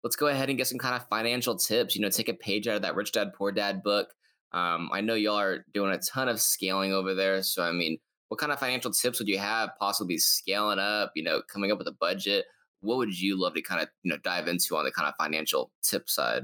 let's 0.03 0.15
go 0.15 0.27
ahead 0.27 0.49
and 0.49 0.57
get 0.57 0.67
some 0.67 0.77
kind 0.77 0.95
of 0.95 1.07
financial 1.07 1.55
tips. 1.55 1.95
You 1.95 2.01
know, 2.01 2.09
take 2.09 2.29
a 2.29 2.33
page 2.33 2.67
out 2.67 2.75
of 2.75 2.81
that 2.83 2.95
Rich 2.95 3.13
Dad 3.13 3.33
Poor 3.33 3.51
Dad 3.51 3.83
book. 3.83 4.09
Um, 4.53 4.89
I 4.91 5.01
know 5.01 5.13
y'all 5.13 5.39
are 5.39 5.65
doing 5.73 5.91
a 5.91 5.97
ton 5.97 6.27
of 6.27 6.41
scaling 6.41 6.93
over 6.93 7.13
there. 7.13 7.41
So, 7.43 7.63
I 7.63 7.71
mean, 7.71 7.99
what 8.27 8.39
kind 8.39 8.51
of 8.51 8.59
financial 8.59 8.91
tips 8.91 9.19
would 9.19 9.27
you 9.27 9.37
have 9.37 9.71
possibly 9.79 10.17
scaling 10.17 10.79
up, 10.79 11.11
you 11.15 11.23
know, 11.23 11.41
coming 11.51 11.71
up 11.71 11.77
with 11.77 11.87
a 11.87 11.95
budget? 11.99 12.45
What 12.81 12.97
would 12.97 13.17
you 13.17 13.39
love 13.39 13.53
to 13.53 13.61
kind 13.61 13.81
of, 13.81 13.89
you 14.03 14.09
know, 14.09 14.17
dive 14.23 14.47
into 14.47 14.75
on 14.75 14.85
the 14.85 14.91
kind 14.91 15.07
of 15.07 15.13
financial 15.19 15.71
tip 15.83 16.09
side? 16.09 16.43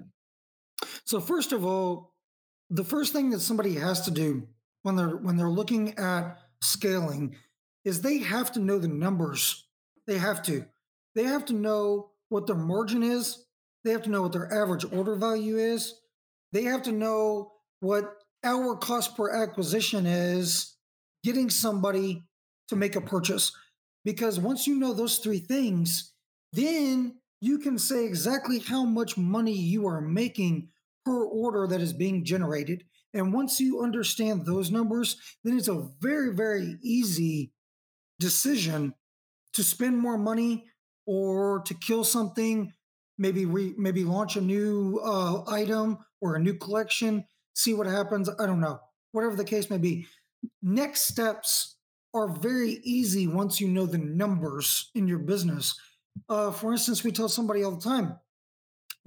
So, 1.05 1.19
first 1.19 1.51
of 1.51 1.65
all, 1.65 2.13
the 2.69 2.83
first 2.83 3.13
thing 3.13 3.29
that 3.31 3.39
somebody 3.39 3.75
has 3.75 4.01
to 4.01 4.11
do 4.11 4.47
when 4.83 4.95
they're 4.95 5.17
when 5.17 5.37
they're 5.37 5.49
looking 5.49 5.97
at 5.97 6.37
scaling 6.61 7.35
is 7.83 8.01
they 8.01 8.19
have 8.19 8.51
to 8.53 8.59
know 8.59 8.77
the 8.79 8.87
numbers. 8.87 9.65
They 10.05 10.17
have 10.17 10.41
to. 10.43 10.65
They 11.15 11.23
have 11.23 11.45
to 11.45 11.53
know 11.53 12.11
what 12.29 12.47
their 12.47 12.55
margin 12.55 13.03
is. 13.03 13.45
They 13.87 13.93
have 13.93 14.03
to 14.03 14.09
know 14.09 14.23
what 14.23 14.33
their 14.33 14.53
average 14.53 14.83
order 14.91 15.15
value 15.15 15.55
is. 15.55 15.93
They 16.51 16.63
have 16.63 16.83
to 16.83 16.91
know 16.91 17.53
what 17.79 18.15
our 18.43 18.75
cost 18.75 19.15
per 19.15 19.33
acquisition 19.33 20.05
is 20.05 20.75
getting 21.23 21.49
somebody 21.49 22.25
to 22.67 22.75
make 22.75 22.97
a 22.97 23.01
purchase. 23.01 23.53
Because 24.03 24.41
once 24.41 24.67
you 24.67 24.75
know 24.75 24.91
those 24.91 25.19
three 25.19 25.39
things, 25.39 26.13
then 26.51 27.15
you 27.39 27.59
can 27.59 27.79
say 27.79 28.03
exactly 28.03 28.59
how 28.59 28.83
much 28.83 29.15
money 29.15 29.53
you 29.53 29.87
are 29.87 30.01
making 30.01 30.67
per 31.05 31.23
order 31.23 31.65
that 31.67 31.79
is 31.79 31.93
being 31.93 32.25
generated. 32.25 32.83
And 33.13 33.31
once 33.31 33.61
you 33.61 33.81
understand 33.81 34.45
those 34.45 34.69
numbers, 34.69 35.15
then 35.45 35.57
it's 35.57 35.69
a 35.69 35.87
very, 36.01 36.35
very 36.35 36.75
easy 36.83 37.53
decision 38.19 38.95
to 39.53 39.63
spend 39.63 39.97
more 39.97 40.17
money 40.17 40.65
or 41.05 41.61
to 41.67 41.73
kill 41.73 42.03
something, 42.03 42.73
maybe 43.17 43.45
re, 43.45 43.73
maybe 43.77 44.03
launch 44.03 44.35
a 44.35 44.41
new 44.41 44.99
uh, 45.03 45.43
item 45.49 45.97
or 46.21 46.35
a 46.35 46.39
new 46.39 46.53
collection 46.53 47.25
see 47.53 47.73
what 47.73 47.87
happens. 47.87 48.29
I 48.29 48.45
don't 48.45 48.59
know. 48.59 48.79
Whatever 49.11 49.35
the 49.35 49.43
case 49.43 49.69
may 49.69 49.79
be. 49.79 50.05
Next 50.61 51.05
steps 51.07 51.75
are 52.13 52.27
very 52.27 52.79
easy 52.83 53.27
once 53.27 53.59
you 53.59 53.67
know 53.67 53.87
the 53.87 53.97
numbers 53.97 54.91
in 54.93 55.07
your 55.07 55.19
business. 55.19 55.75
Uh, 56.29 56.51
for 56.51 56.71
instance, 56.71 57.03
we 57.03 57.11
tell 57.11 57.29
somebody 57.29 57.63
all 57.63 57.71
the 57.71 57.81
time 57.81 58.19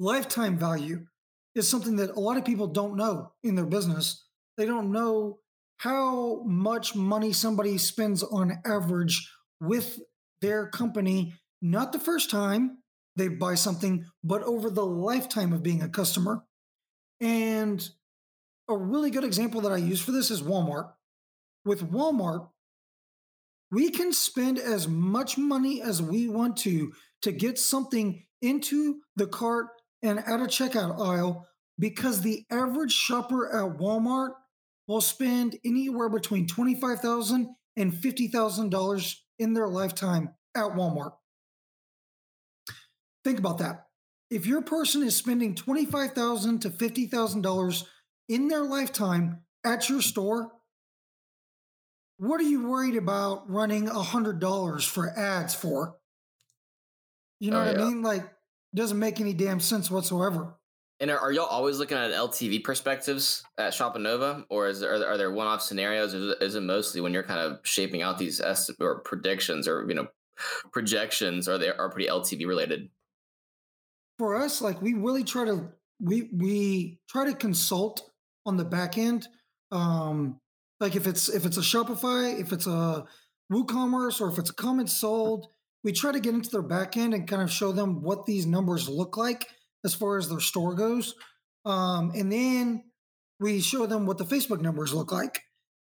lifetime 0.00 0.56
value 0.56 1.06
is 1.54 1.68
something 1.68 1.96
that 1.96 2.16
a 2.16 2.20
lot 2.20 2.38
of 2.38 2.44
people 2.44 2.66
don't 2.66 2.96
know 2.96 3.32
in 3.44 3.54
their 3.54 3.66
business. 3.66 4.24
They 4.56 4.64
don't 4.64 4.90
know 4.90 5.40
how 5.76 6.42
much 6.44 6.96
money 6.96 7.32
somebody 7.32 7.76
spends 7.76 8.22
on 8.22 8.60
average 8.64 9.30
with 9.60 10.00
their 10.40 10.66
company, 10.68 11.34
not 11.60 11.92
the 11.92 11.98
first 11.98 12.30
time 12.30 12.78
they 13.16 13.28
buy 13.28 13.54
something, 13.54 14.06
but 14.22 14.42
over 14.42 14.70
the 14.70 14.86
lifetime 14.86 15.52
of 15.52 15.62
being 15.62 15.82
a 15.82 15.88
customer. 15.88 16.44
And 17.20 17.86
a 18.68 18.76
really 18.76 19.10
good 19.10 19.24
example 19.24 19.60
that 19.62 19.72
I 19.72 19.76
use 19.76 20.00
for 20.00 20.12
this 20.12 20.30
is 20.30 20.42
Walmart. 20.42 20.92
With 21.64 21.90
Walmart, 21.90 22.48
we 23.70 23.90
can 23.90 24.12
spend 24.12 24.58
as 24.58 24.88
much 24.88 25.36
money 25.36 25.82
as 25.82 26.02
we 26.02 26.28
want 26.28 26.56
to 26.58 26.92
to 27.22 27.32
get 27.32 27.58
something 27.58 28.24
into 28.40 29.00
the 29.16 29.26
cart 29.26 29.68
and 30.02 30.18
at 30.18 30.40
a 30.40 30.44
checkout 30.44 30.98
aisle 31.00 31.46
because 31.78 32.20
the 32.20 32.44
average 32.50 32.92
shopper 32.92 33.48
at 33.48 33.78
Walmart 33.78 34.30
will 34.86 35.00
spend 35.00 35.56
anywhere 35.64 36.08
between 36.08 36.46
$25,000 36.46 37.46
and 37.76 37.92
$50,000 37.92 39.14
in 39.38 39.54
their 39.54 39.68
lifetime 39.68 40.30
at 40.56 40.64
Walmart. 40.72 41.12
Think 43.24 43.38
about 43.38 43.58
that. 43.58 43.86
If 44.30 44.46
your 44.46 44.62
person 44.62 45.02
is 45.02 45.16
spending 45.16 45.54
25,000 45.54 46.60
to 46.60 46.70
$50,000 46.70 47.84
in 48.28 48.48
their 48.48 48.62
lifetime 48.62 49.40
at 49.64 49.88
your 49.88 50.00
store, 50.00 50.52
what 52.18 52.40
are 52.40 52.44
you 52.44 52.68
worried 52.68 52.96
about 52.96 53.50
running 53.50 53.88
$100 53.88 54.88
for 54.88 55.18
ads 55.18 55.54
for? 55.54 55.96
You 57.40 57.50
know 57.50 57.62
oh, 57.62 57.66
what 57.66 57.76
yeah. 57.76 57.82
I 57.82 57.88
mean? 57.88 58.02
Like, 58.02 58.30
doesn't 58.74 58.98
make 58.98 59.20
any 59.20 59.32
damn 59.32 59.58
sense 59.58 59.90
whatsoever. 59.90 60.54
And 61.00 61.10
are, 61.10 61.18
are, 61.18 61.32
y'all 61.32 61.46
always 61.46 61.78
looking 61.78 61.96
at 61.96 62.10
LTV 62.10 62.62
perspectives 62.62 63.42
at 63.56 63.72
Shopanova, 63.72 64.44
or 64.50 64.68
is 64.68 64.80
there, 64.80 64.92
are 64.92 64.98
there, 64.98 65.08
are 65.08 65.16
there 65.16 65.30
one-off 65.32 65.62
scenarios? 65.62 66.14
Or 66.14 66.34
is 66.42 66.54
it 66.54 66.62
mostly 66.62 67.00
when 67.00 67.14
you're 67.14 67.22
kind 67.22 67.40
of 67.40 67.60
shaping 67.62 68.02
out 68.02 68.18
these 68.18 68.38
est- 68.40 68.70
or 68.80 69.00
predictions 69.00 69.66
or 69.66 69.86
you 69.88 69.94
know 69.94 70.08
projections? 70.72 71.48
Are 71.48 71.56
they 71.56 71.70
are 71.70 71.88
pretty 71.88 72.08
LTV 72.08 72.46
related? 72.46 72.90
For 74.20 74.36
us, 74.36 74.60
like 74.60 74.82
we 74.82 74.92
really 74.92 75.24
try 75.24 75.46
to 75.46 75.70
we 75.98 76.28
we 76.30 76.98
try 77.08 77.24
to 77.24 77.34
consult 77.34 78.02
on 78.44 78.58
the 78.58 78.66
back 78.66 78.98
end. 78.98 79.26
Um, 79.72 80.38
like 80.78 80.94
if 80.94 81.06
it's 81.06 81.30
if 81.30 81.46
it's 81.46 81.56
a 81.56 81.62
Shopify, 81.62 82.38
if 82.38 82.52
it's 82.52 82.66
a 82.66 83.06
WooCommerce, 83.50 84.20
or 84.20 84.28
if 84.28 84.36
it's 84.36 84.50
a 84.50 84.54
CommentSold, 84.54 85.44
we 85.82 85.92
try 85.92 86.12
to 86.12 86.20
get 86.20 86.34
into 86.34 86.50
their 86.50 86.60
back 86.60 86.98
end 86.98 87.14
and 87.14 87.26
kind 87.26 87.40
of 87.40 87.50
show 87.50 87.72
them 87.72 88.02
what 88.02 88.26
these 88.26 88.44
numbers 88.44 88.90
look 88.90 89.16
like 89.16 89.46
as 89.86 89.94
far 89.94 90.18
as 90.18 90.28
their 90.28 90.38
store 90.38 90.74
goes. 90.74 91.14
Um, 91.64 92.12
and 92.14 92.30
then 92.30 92.84
we 93.40 93.62
show 93.62 93.86
them 93.86 94.04
what 94.04 94.18
the 94.18 94.26
Facebook 94.26 94.60
numbers 94.60 94.92
look 94.92 95.12
like 95.12 95.44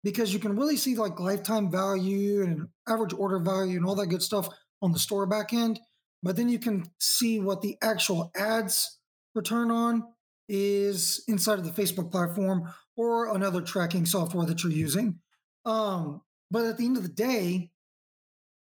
because 0.05 0.33
you 0.33 0.39
can 0.39 0.55
really 0.55 0.77
see 0.77 0.95
like 0.95 1.19
lifetime 1.19 1.69
value 1.69 2.43
and 2.43 2.69
average 2.87 3.13
order 3.13 3.39
value 3.39 3.75
and 3.75 3.85
all 3.85 3.95
that 3.95 4.07
good 4.07 4.23
stuff 4.23 4.47
on 4.81 4.93
the 4.93 4.99
store 4.99 5.25
back 5.25 5.51
end. 5.51 5.81
But 6.23 6.35
then 6.35 6.49
you 6.49 6.59
can 6.59 6.85
see 6.99 7.39
what 7.39 7.61
the 7.61 7.77
actual 7.81 8.31
ads 8.35 8.99
return 9.33 9.71
on 9.71 10.03
is 10.47 11.23
inside 11.27 11.59
of 11.59 11.65
the 11.65 11.81
Facebook 11.81 12.11
platform 12.11 12.71
or 12.95 13.33
another 13.33 13.61
tracking 13.61 14.05
software 14.05 14.45
that 14.45 14.63
you're 14.63 14.71
using. 14.71 15.19
Um, 15.65 16.21
but 16.49 16.65
at 16.65 16.77
the 16.77 16.85
end 16.85 16.97
of 16.97 17.03
the 17.03 17.09
day, 17.09 17.71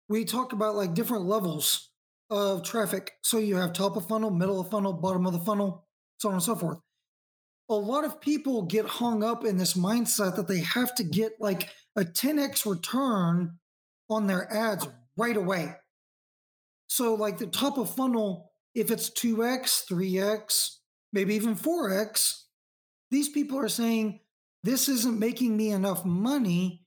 we 0.08 0.24
talk 0.24 0.52
about 0.52 0.76
like 0.76 0.94
different 0.94 1.24
levels 1.24 1.90
of 2.30 2.62
traffic. 2.62 3.12
So 3.22 3.38
you 3.38 3.56
have 3.56 3.72
top 3.72 3.96
of 3.96 4.08
funnel, 4.08 4.30
middle 4.30 4.60
of 4.60 4.70
funnel, 4.70 4.92
bottom 4.92 5.26
of 5.26 5.32
the 5.32 5.38
funnel, 5.40 5.86
so 6.18 6.28
on 6.28 6.34
and 6.34 6.42
so 6.42 6.56
forth. 6.56 6.78
A 7.68 7.74
lot 7.74 8.04
of 8.04 8.20
people 8.20 8.62
get 8.62 8.86
hung 8.86 9.24
up 9.24 9.44
in 9.44 9.56
this 9.56 9.74
mindset 9.74 10.36
that 10.36 10.48
they 10.48 10.60
have 10.60 10.94
to 10.96 11.04
get 11.04 11.32
like 11.40 11.68
a 11.96 12.02
10x 12.02 12.68
return 12.68 13.58
on 14.08 14.26
their 14.26 14.52
ads 14.52 14.86
right 15.16 15.36
away. 15.36 15.74
So, 16.88 17.14
like 17.14 17.38
the 17.38 17.46
top 17.46 17.78
of 17.78 17.94
funnel, 17.94 18.52
if 18.74 18.90
it's 18.90 19.10
2x, 19.10 19.84
3x, 19.90 20.76
maybe 21.12 21.34
even 21.34 21.56
4x, 21.56 22.42
these 23.10 23.28
people 23.28 23.58
are 23.58 23.68
saying, 23.68 24.20
This 24.62 24.88
isn't 24.88 25.18
making 25.18 25.56
me 25.56 25.70
enough 25.70 26.04
money 26.04 26.84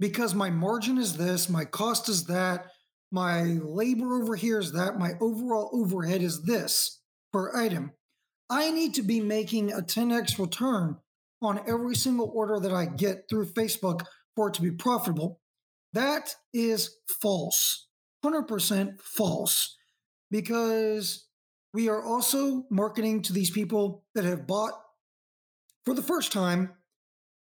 because 0.00 0.34
my 0.34 0.50
margin 0.50 0.98
is 0.98 1.16
this, 1.16 1.48
my 1.48 1.64
cost 1.64 2.08
is 2.08 2.24
that, 2.24 2.66
my 3.10 3.42
labor 3.42 4.20
over 4.20 4.36
here 4.36 4.58
is 4.58 4.72
that, 4.72 4.98
my 4.98 5.12
overall 5.20 5.70
overhead 5.72 6.22
is 6.22 6.42
this 6.44 7.00
per 7.32 7.54
item. 7.56 7.92
I 8.50 8.70
need 8.70 8.94
to 8.94 9.02
be 9.02 9.20
making 9.20 9.72
a 9.72 9.80
10x 9.80 10.38
return 10.38 10.98
on 11.40 11.60
every 11.66 11.94
single 11.94 12.30
order 12.34 12.58
that 12.60 12.72
I 12.72 12.86
get 12.86 13.24
through 13.28 13.52
Facebook 13.52 14.04
for 14.34 14.48
it 14.48 14.54
to 14.54 14.62
be 14.62 14.70
profitable. 14.70 15.40
That 15.92 16.34
is 16.52 16.96
false, 17.22 17.88
100% 18.24 19.00
false, 19.00 19.76
because 20.30 21.26
we 21.72 21.88
are 21.88 22.02
also 22.02 22.64
marketing 22.70 23.22
to 23.22 23.32
these 23.32 23.50
people 23.50 24.04
that 24.14 24.24
have 24.24 24.46
bought 24.46 24.74
for 25.84 25.94
the 25.94 26.02
first 26.02 26.32
time. 26.32 26.70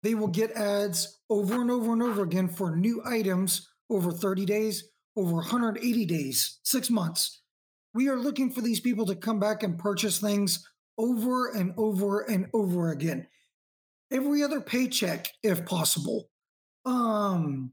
They 0.01 0.15
will 0.15 0.27
get 0.27 0.51
ads 0.51 1.19
over 1.29 1.61
and 1.61 1.69
over 1.69 1.91
and 1.91 2.01
over 2.01 2.23
again 2.23 2.47
for 2.47 2.75
new 2.75 3.01
items 3.05 3.67
over 3.89 4.11
30 4.11 4.45
days, 4.45 4.89
over 5.15 5.33
180 5.33 6.05
days, 6.05 6.59
six 6.63 6.89
months. 6.89 7.41
We 7.93 8.07
are 8.07 8.17
looking 8.17 8.51
for 8.51 8.61
these 8.61 8.79
people 8.79 9.05
to 9.07 9.15
come 9.15 9.39
back 9.39 9.63
and 9.63 9.77
purchase 9.77 10.19
things 10.19 10.65
over 10.97 11.49
and 11.49 11.73
over 11.77 12.21
and 12.21 12.47
over 12.53 12.91
again. 12.91 13.27
Every 14.11 14.43
other 14.43 14.61
paycheck, 14.61 15.27
if 15.43 15.65
possible. 15.65 16.29
Um, 16.85 17.71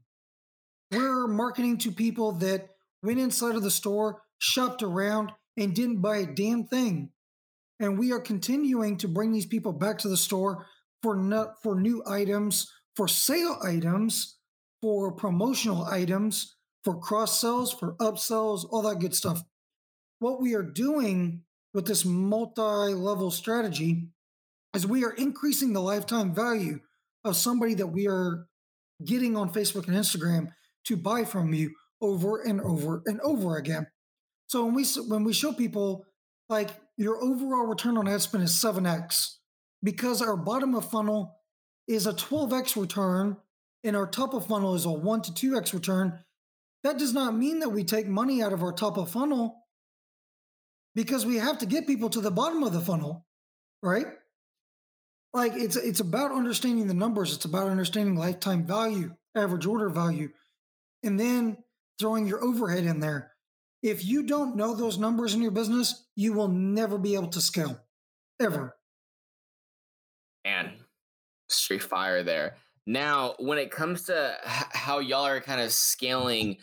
we're 0.91 1.27
marketing 1.27 1.77
to 1.79 1.91
people 1.91 2.33
that 2.33 2.69
went 3.03 3.19
inside 3.19 3.55
of 3.55 3.63
the 3.63 3.71
store, 3.71 4.21
shopped 4.39 4.83
around, 4.83 5.31
and 5.57 5.75
didn't 5.75 6.01
buy 6.01 6.17
a 6.17 6.25
damn 6.25 6.65
thing. 6.65 7.11
And 7.79 7.97
we 7.97 8.11
are 8.11 8.19
continuing 8.19 8.97
to 8.97 9.07
bring 9.07 9.31
these 9.31 9.45
people 9.45 9.73
back 9.73 9.99
to 9.99 10.07
the 10.07 10.17
store 10.17 10.65
for 11.03 11.15
no, 11.15 11.51
for 11.61 11.79
new 11.79 12.03
items, 12.07 12.71
for 12.95 13.07
sale 13.07 13.59
items, 13.63 14.37
for 14.81 15.11
promotional 15.11 15.85
items, 15.85 16.55
for 16.83 16.99
cross 16.99 17.39
sells, 17.39 17.73
for 17.73 17.95
upsells, 17.95 18.65
all 18.69 18.81
that 18.83 18.99
good 18.99 19.15
stuff. 19.15 19.43
What 20.19 20.41
we 20.41 20.55
are 20.55 20.63
doing 20.63 21.43
with 21.73 21.85
this 21.85 22.05
multi 22.05 22.61
level 22.93 23.29
strategy 23.29 24.07
is 24.73 24.87
we 24.87 25.03
are 25.03 25.13
increasing 25.13 25.73
the 25.73 25.81
lifetime 25.81 26.33
value 26.33 26.79
of 27.23 27.35
somebody 27.35 27.75
that 27.75 27.87
we 27.87 28.07
are 28.07 28.47
getting 29.03 29.35
on 29.37 29.51
Facebook 29.51 29.87
and 29.87 29.95
Instagram 29.95 30.47
to 30.85 30.97
buy 30.97 31.23
from 31.23 31.53
you 31.53 31.71
over 32.01 32.41
and 32.41 32.61
over 32.61 33.01
and 33.05 33.19
over 33.21 33.57
again. 33.57 33.87
So 34.47 34.65
when 34.65 34.75
we 34.75 34.85
when 35.07 35.23
we 35.23 35.33
show 35.33 35.51
people 35.51 36.05
like 36.49 36.69
your 36.95 37.21
overall 37.21 37.65
return 37.65 37.97
on 37.97 38.07
ad 38.07 38.21
spend 38.21 38.43
is 38.43 38.51
7x 38.51 39.35
because 39.83 40.21
our 40.21 40.37
bottom 40.37 40.73
of 40.75 40.89
funnel 40.89 41.35
is 41.87 42.07
a 42.07 42.13
12x 42.13 42.79
return 42.79 43.37
and 43.83 43.95
our 43.95 44.07
top 44.07 44.33
of 44.33 44.47
funnel 44.47 44.75
is 44.75 44.85
a 44.85 44.91
1 44.91 45.21
to 45.23 45.31
2x 45.31 45.73
return, 45.73 46.19
that 46.83 46.97
does 46.97 47.13
not 47.13 47.35
mean 47.35 47.59
that 47.59 47.69
we 47.69 47.83
take 47.83 48.07
money 48.07 48.41
out 48.41 48.53
of 48.53 48.63
our 48.63 48.73
top 48.73 48.97
of 48.97 49.11
funnel 49.11 49.63
because 50.95 51.25
we 51.25 51.35
have 51.37 51.59
to 51.59 51.65
get 51.65 51.87
people 51.87 52.09
to 52.09 52.21
the 52.21 52.31
bottom 52.31 52.63
of 52.63 52.73
the 52.73 52.81
funnel, 52.81 53.25
right? 53.83 54.07
Like 55.33 55.53
it's 55.55 55.75
it's 55.75 55.99
about 55.99 56.31
understanding 56.31 56.87
the 56.87 56.93
numbers, 56.93 57.33
it's 57.35 57.45
about 57.45 57.67
understanding 57.67 58.15
lifetime 58.15 58.65
value, 58.65 59.13
average 59.35 59.65
order 59.65 59.89
value, 59.89 60.29
and 61.03 61.19
then 61.19 61.57
throwing 61.99 62.27
your 62.27 62.43
overhead 62.43 62.85
in 62.85 62.99
there. 62.99 63.31
If 63.83 64.05
you 64.05 64.23
don't 64.23 64.55
know 64.55 64.75
those 64.75 64.97
numbers 64.97 65.33
in 65.33 65.41
your 65.41 65.51
business, 65.51 66.05
you 66.15 66.33
will 66.33 66.47
never 66.47 66.97
be 66.97 67.15
able 67.15 67.27
to 67.27 67.41
scale 67.41 67.79
ever. 68.39 68.75
And 70.43 70.71
straight 71.49 71.83
fire 71.83 72.23
there. 72.23 72.57
Now, 72.85 73.35
when 73.39 73.57
it 73.57 73.69
comes 73.69 74.03
to 74.03 74.37
how 74.43 74.99
y'all 74.99 75.25
are 75.25 75.41
kind 75.41 75.61
of 75.61 75.71
scaling 75.71 76.57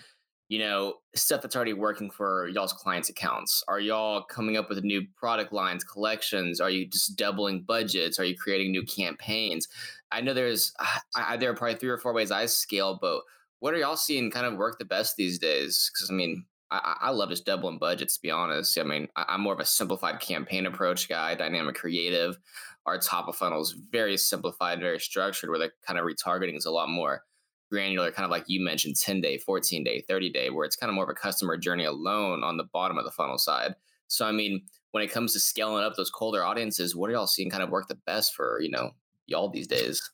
you 0.49 0.59
know, 0.59 0.95
stuff 1.15 1.43
that's 1.43 1.57
already 1.57 1.73
working 1.73 2.11
for 2.11 2.49
y'all's 2.49 2.73
clients' 2.73 3.09
accounts? 3.09 3.65
Are 3.67 3.81
y'all 3.81 4.23
coming 4.23 4.57
up 4.57 4.69
with 4.69 4.85
new 4.85 5.03
product 5.17 5.53
lines, 5.53 5.85
collections? 5.85 6.61
Are 6.61 6.71
you 6.71 6.87
just 6.87 7.17
doubling 7.17 7.63
budgets? 7.63 8.19
Are 8.19 8.25
you 8.25 8.37
creating 8.37 8.71
new 8.71 8.85
campaigns? 8.85 9.69
I 10.13 10.21
know 10.21 10.35
there's 10.35 10.73
I, 11.17 11.37
there 11.37 11.51
are 11.51 11.55
probably 11.55 11.77
three 11.77 11.89
or 11.89 11.99
four 11.99 12.13
ways 12.13 12.31
I 12.31 12.47
scale, 12.47 12.99
but 13.01 13.23
what 13.61 13.75
are 13.75 13.79
y'all 13.79 13.97
seeing 13.97 14.31
kind 14.31 14.47
of 14.47 14.57
work 14.57 14.79
the 14.79 14.85
best 14.85 15.17
these 15.17 15.39
days? 15.39 15.91
Because 15.93 16.11
I 16.11 16.15
mean, 16.15 16.45
I, 16.71 16.97
I, 17.03 17.11
love 17.11 17.31
just 17.31 17.47
doubling 17.47 17.79
budgets. 17.79 18.17
To 18.17 18.23
be 18.23 18.31
honest, 18.31 18.79
I 18.79 18.83
mean, 18.83 19.09
I, 19.17 19.35
am 19.35 19.43
more 19.43 19.55
of 19.55 19.61
a 19.61 19.65
simplified 19.65 20.21
campaign 20.21 20.67
approach 20.67 21.09
guy, 21.09 21.35
dynamic 21.35 21.77
creative. 21.77 22.39
Our 22.87 22.99
top 22.99 23.29
of 23.29 23.37
funnel 23.37 23.63
is 23.63 23.75
very 23.93 24.17
simplified, 24.17 24.81
very 24.81 24.99
structured, 24.99 25.51
where 25.51 25.59
the 25.59 25.71
kind 25.87 25.99
of 25.99 26.05
retargeting 26.05 26.57
is 26.57 26.67
a 26.67 26.71
lot 26.71 26.89
more 26.89 27.23
granular, 27.71 28.11
kind 28.11 28.25
of 28.25 28.31
like 28.31 28.45
you 28.47 28.63
mentioned, 28.63 28.97
10 28.97 29.21
day, 29.21 29.39
14 29.39 29.85
day, 29.85 30.05
30 30.07 30.31
day, 30.31 30.51
where 30.51 30.65
it's 30.65 30.77
kind 30.77 30.91
of 30.91 30.95
more 30.95 31.05
of 31.05 31.11
a 31.11 31.15
customer 31.15 31.57
journey 31.57 31.85
alone 31.85 32.45
on 32.45 32.57
the 32.57 32.65
bottom 32.65 32.99
of 32.99 33.05
the 33.05 33.11
funnel 33.11 33.39
side. 33.39 33.75
So, 34.09 34.27
I 34.27 34.33
mean, 34.33 34.63
when 34.93 35.03
it 35.03 35.11
comes 35.11 35.33
to 35.33 35.41
scaling 35.41 35.85
up 35.85 35.97
those 35.97 36.11
colder 36.11 36.45
audiences, 36.45 36.95
what 36.95 37.11
are 37.11 37.15
y'all 37.15 37.27
seeing 37.27 37.51
kind 37.51 37.63
of 37.63 37.71
work 37.71 37.89
the 37.89 37.99
best 38.07 38.35
for, 38.35 38.61
you 38.61 38.71
know, 38.71 38.91
y'all 39.27 39.49
these 39.49 39.67
days? 39.67 40.11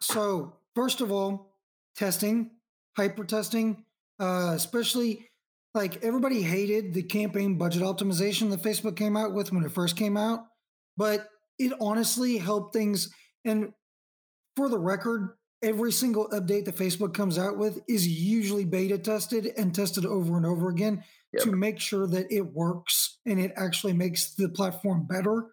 So, 0.00 0.52
first 0.74 1.00
of 1.00 1.10
all, 1.10 1.49
testing, 2.00 2.50
hyper 2.96 3.24
testing, 3.24 3.84
uh, 4.18 4.52
especially 4.54 5.28
like 5.74 6.02
everybody 6.02 6.40
hated 6.40 6.94
the 6.94 7.02
campaign 7.02 7.58
budget 7.58 7.82
optimization 7.82 8.50
that 8.50 8.62
Facebook 8.62 8.96
came 8.96 9.16
out 9.16 9.34
with 9.34 9.52
when 9.52 9.64
it 9.64 9.70
first 9.70 9.96
came 9.96 10.16
out, 10.16 10.46
but 10.96 11.28
it 11.58 11.72
honestly 11.78 12.38
helped 12.38 12.72
things. 12.72 13.12
And 13.44 13.72
for 14.56 14.70
the 14.70 14.78
record, 14.78 15.36
every 15.62 15.92
single 15.92 16.26
update 16.30 16.64
that 16.64 16.76
Facebook 16.76 17.12
comes 17.12 17.38
out 17.38 17.58
with 17.58 17.80
is 17.86 18.08
usually 18.08 18.64
beta 18.64 18.96
tested 18.96 19.50
and 19.58 19.74
tested 19.74 20.06
over 20.06 20.38
and 20.38 20.46
over 20.46 20.70
again 20.70 21.04
yep. 21.34 21.42
to 21.42 21.52
make 21.52 21.78
sure 21.78 22.06
that 22.06 22.32
it 22.32 22.54
works 22.54 23.18
and 23.26 23.38
it 23.38 23.52
actually 23.56 23.92
makes 23.92 24.34
the 24.34 24.48
platform 24.48 25.06
better. 25.06 25.48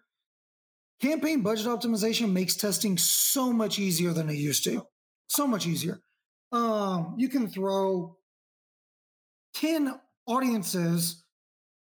Campaign 1.00 1.42
budget 1.42 1.66
optimization 1.66 2.32
makes 2.32 2.56
testing 2.56 2.96
so 2.96 3.52
much 3.52 3.78
easier 3.78 4.12
than 4.12 4.30
it 4.30 4.36
used 4.36 4.64
to. 4.64 4.86
So 5.28 5.46
much 5.46 5.66
easier. 5.66 6.00
Um, 6.52 7.14
you 7.18 7.28
can 7.28 7.48
throw 7.48 8.16
10 9.54 9.94
audiences, 10.26 11.24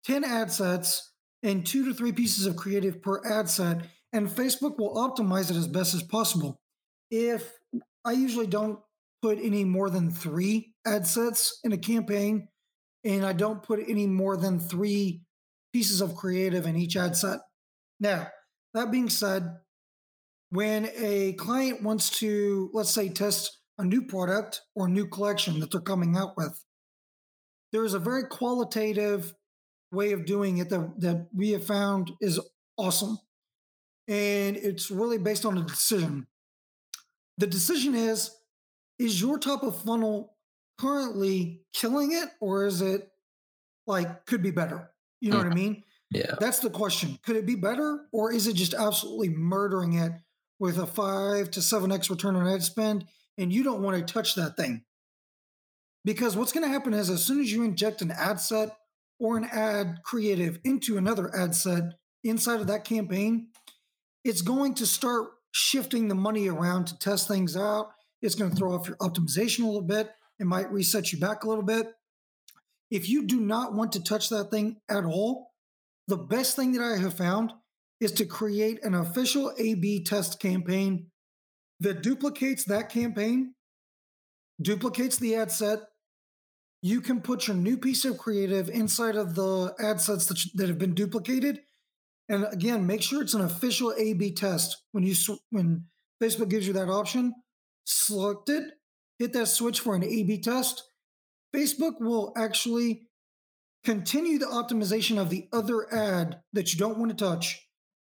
10 0.06 0.24
ad 0.24 0.52
sets, 0.52 1.12
and 1.44 1.66
two 1.66 1.86
to 1.86 1.94
three 1.94 2.12
pieces 2.12 2.46
of 2.46 2.56
creative 2.56 3.02
per 3.02 3.26
ad 3.26 3.50
set, 3.50 3.82
and 4.14 4.28
Facebook 4.28 4.78
will 4.78 4.96
optimize 4.96 5.50
it 5.50 5.58
as 5.58 5.68
best 5.68 5.94
as 5.94 6.04
possible. 6.04 6.60
If 7.10 7.52
I 8.06 8.12
usually 8.14 8.48
don't 8.48 8.80
put 9.22 9.40
any 9.40 9.64
more 9.64 9.90
than 9.90 10.12
three 10.12 10.74
ad 10.86 11.08
sets 11.08 11.60
in 11.64 11.72
a 11.72 11.78
campaign, 11.78 12.48
and 13.04 13.26
I 13.26 13.34
don't 13.34 13.64
put 13.64 13.80
any 13.88 14.08
more 14.08 14.38
than 14.38 14.60
three 14.60 15.24
pieces 15.74 16.02
of 16.02 16.16
creative 16.16 16.66
in 16.66 16.76
each 16.76 16.96
ad 16.98 17.16
set. 17.16 17.40
Now, 18.00 18.28
that 18.74 18.92
being 18.92 19.10
said, 19.10 19.58
when 20.50 20.90
a 20.98 21.34
client 21.34 21.82
wants 21.82 22.10
to, 22.20 22.70
let's 22.74 22.92
say, 22.92 23.10
test 23.10 23.61
a 23.78 23.84
new 23.84 24.04
product 24.04 24.62
or 24.76 24.88
new 24.88 25.08
collection 25.08 25.60
that 25.60 25.72
they're 25.72 25.82
coming 25.82 26.16
out 26.16 26.38
with, 26.38 26.64
there 27.72 27.86
is 27.86 27.94
a 27.94 28.00
very 28.00 28.26
qualitative 28.26 29.34
way 29.92 30.12
of 30.12 30.26
doing 30.26 30.58
it 30.58 30.70
that, 30.70 31.00
that 31.00 31.28
we 31.34 31.52
have 31.52 31.66
found 31.66 32.12
is 32.22 32.40
awesome. 32.78 33.18
And 34.08 34.58
it's 34.58 34.92
really 34.92 35.18
based 35.18 35.46
on 35.46 35.58
a 35.58 35.64
decision. 35.64 36.28
The 37.38 37.48
decision 37.48 37.96
is 37.96 38.32
is 39.00 39.20
your 39.20 39.40
top 39.40 39.64
of 39.64 39.82
funnel 39.82 40.36
currently 40.80 41.64
killing 41.74 42.12
it 42.12 42.30
or 42.40 42.68
is 42.68 42.82
it 42.82 43.10
like 43.88 44.26
could 44.26 44.44
be 44.44 44.52
better? 44.52 44.92
You 45.20 45.32
know 45.32 45.38
mm-hmm. 45.38 45.48
what 45.48 45.54
I 45.54 45.56
mm-hmm. 45.56 45.74
mean? 45.74 45.84
Yeah. 46.12 46.36
That's 46.40 46.60
the 46.60 46.70
question. 46.70 47.18
Could 47.24 47.38
it 47.38 47.46
be 47.46 47.56
better 47.56 48.06
or 48.12 48.32
is 48.32 48.48
it 48.48 48.54
just 48.54 48.74
absolutely 48.74 49.30
murdering 49.30 49.94
it 49.94 50.12
with 50.60 50.78
a 50.78 50.86
5 50.86 51.50
to 51.52 51.60
7x 51.60 52.10
return 52.10 52.36
on 52.36 52.48
ad 52.48 52.64
spend 52.64 53.06
and 53.38 53.52
you 53.52 53.63
don't 53.63 53.82
want 53.82 53.98
to 53.98 54.13
touch 54.13 54.36
that 54.36 54.58
thing? 54.58 54.84
Because 56.04 56.36
what's 56.36 56.52
going 56.52 56.65
to 56.65 56.72
happen 56.72 56.94
is 56.94 57.10
as 57.10 57.24
soon 57.24 57.41
as 57.41 57.52
you 57.52 57.63
inject 57.63 58.02
an 58.02 58.12
ad 58.12 58.39
set 58.39 58.76
or 59.20 59.38
an 59.38 59.46
ad 59.46 60.00
creative 60.04 60.60
into 60.63 60.98
another 60.98 61.34
ad 61.36 61.54
set 61.56 61.84
inside 62.24 62.60
of 62.60 62.67
that 62.67 62.86
campaign, 62.86 63.48
it's 64.24 64.41
going 64.41 64.74
to 64.76 64.86
start 64.86 65.30
shifting 65.52 66.08
the 66.08 66.15
money 66.15 66.48
around 66.48 66.86
to 66.86 66.98
test 66.98 67.28
things 67.28 67.56
out. 67.56 67.91
It's 68.22 68.36
going 68.36 68.52
to 68.52 68.56
throw 68.56 68.74
off 68.74 68.88
your 68.88 68.98
optimization 68.98 69.63
a 69.63 69.65
little 69.65 69.82
bit. 69.82 70.12
It 70.39 70.46
might 70.46 70.72
reset 70.72 71.12
you 71.12 71.20
back 71.20 71.44
a 71.44 71.50
little 71.50 71.63
bit. 71.63 71.94
If 72.89 73.08
you 73.08 73.26
do 73.26 73.39
not 73.39 73.74
want 73.74 73.91
to 73.94 74.04
touch 74.04 74.30
that 74.30 74.52
thing 74.52 74.78
at 74.89 75.06
all, 75.06 75.52
the 76.08 76.17
best 76.17 76.56
thing 76.56 76.72
that 76.74 76.84
I 76.84 76.98
have 76.98 77.13
found 77.13 77.54
is 78.00 78.12
to 78.13 78.26
create 78.26 78.84
an 78.84 78.96
official 78.96 79.54
A 79.58 79.76
B 79.76 80.04
test 80.04 80.39
campaign 80.39 81.08
that 81.82 82.02
duplicates 82.02 82.63
that 82.65 82.89
campaign, 82.89 83.54
duplicates 84.62 85.17
the 85.17 85.36
ad 85.36 85.52
set. 85.52 85.80
You 86.82 87.02
can 87.02 87.22
put 87.22 87.48
your 87.48 87.58
new 87.58 87.78
piece 87.78 88.06
of 88.06 88.17
creative 88.17 88.70
inside 88.70 89.15
of 89.15 89.36
the 89.36 89.76
ad 89.80 90.02
sets 90.02 90.26
that, 90.28 90.39
that 90.56 90.67
have 90.67 90.80
been 90.80 90.96
duplicated 90.96 91.60
and 92.32 92.48
again, 92.50 92.88
make 92.88 93.02
sure 93.02 93.22
it's 93.22 93.34
an 93.34 93.41
official 93.41 93.94
A/B 93.98 94.32
test. 94.32 94.78
When 94.94 95.04
you 95.04 95.13
when 95.50 95.88
Facebook 96.24 96.48
gives 96.48 96.65
you 96.65 96.72
that 96.74 96.88
option, 96.88 97.34
select 97.84 98.48
it, 98.48 98.72
hit 99.20 99.34
that 99.34 99.48
switch 99.48 99.82
for 99.82 99.96
an 99.96 100.04
A/B 100.04 100.39
test. 100.39 100.82
Facebook 101.54 102.00
will 102.00 102.32
actually 102.38 103.10
continue 103.84 104.39
the 104.39 104.46
optimization 104.46 105.20
of 105.20 105.30
the 105.30 105.50
other 105.52 105.94
ad 105.94 106.39
that 106.54 106.72
you 106.72 106.80
don't 106.80 106.98
want 106.98 107.12
to 107.12 107.17
touch, 107.17 107.67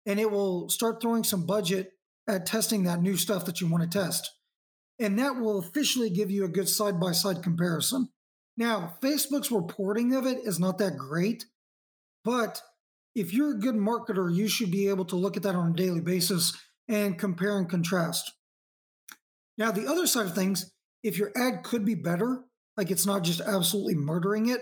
and 0.06 0.18
it 0.18 0.30
will 0.30 0.70
start 0.70 1.02
throwing 1.02 1.22
some 1.22 1.44
budget 1.44 1.92
at 2.28 2.46
testing 2.46 2.84
that 2.84 3.02
new 3.02 3.16
stuff 3.16 3.44
that 3.44 3.60
you 3.60 3.66
want 3.66 3.82
to 3.82 3.98
test. 3.98 4.32
And 4.98 5.18
that 5.18 5.36
will 5.36 5.58
officially 5.58 6.10
give 6.10 6.30
you 6.30 6.44
a 6.44 6.48
good 6.48 6.68
side 6.68 6.98
by 6.98 7.12
side 7.12 7.42
comparison. 7.42 8.08
Now, 8.56 8.94
Facebook's 9.02 9.50
reporting 9.50 10.14
of 10.14 10.26
it 10.26 10.38
is 10.44 10.58
not 10.58 10.78
that 10.78 10.96
great, 10.96 11.44
but 12.24 12.62
if 13.14 13.32
you're 13.32 13.52
a 13.52 13.58
good 13.58 13.74
marketer, 13.74 14.34
you 14.34 14.48
should 14.48 14.70
be 14.70 14.88
able 14.88 15.04
to 15.06 15.16
look 15.16 15.36
at 15.36 15.42
that 15.42 15.54
on 15.54 15.72
a 15.72 15.74
daily 15.74 16.00
basis 16.00 16.56
and 16.88 17.18
compare 17.18 17.58
and 17.58 17.68
contrast. 17.68 18.32
Now, 19.58 19.70
the 19.70 19.86
other 19.86 20.06
side 20.06 20.26
of 20.26 20.34
things, 20.34 20.72
if 21.02 21.18
your 21.18 21.32
ad 21.36 21.62
could 21.62 21.84
be 21.84 21.94
better, 21.94 22.44
like 22.76 22.90
it's 22.90 23.06
not 23.06 23.24
just 23.24 23.40
absolutely 23.40 23.94
murdering 23.94 24.48
it, 24.48 24.60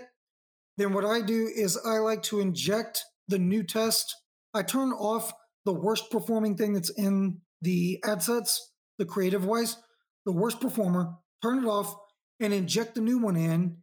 then 0.77 0.93
what 0.93 1.05
I 1.05 1.21
do 1.21 1.49
is 1.53 1.77
I 1.85 1.97
like 1.97 2.23
to 2.23 2.39
inject 2.39 3.03
the 3.27 3.39
new 3.39 3.63
test. 3.63 4.15
I 4.53 4.61
turn 4.61 4.91
off 4.91 5.33
the 5.65 5.73
worst 5.73 6.11
performing 6.11 6.55
thing 6.55 6.73
that's 6.73 6.89
in 6.89 7.41
the 7.65 7.99
ad 8.05 8.23
sets, 8.23 8.71
the 8.97 9.05
creative 9.05 9.43
wise, 9.43 9.77
the 10.25 10.31
worst 10.31 10.61
performer, 10.61 11.15
turn 11.41 11.63
it 11.63 11.67
off 11.67 11.95
and 12.39 12.53
inject 12.53 12.95
the 12.95 13.01
new 13.01 13.17
one 13.17 13.35
in. 13.35 13.77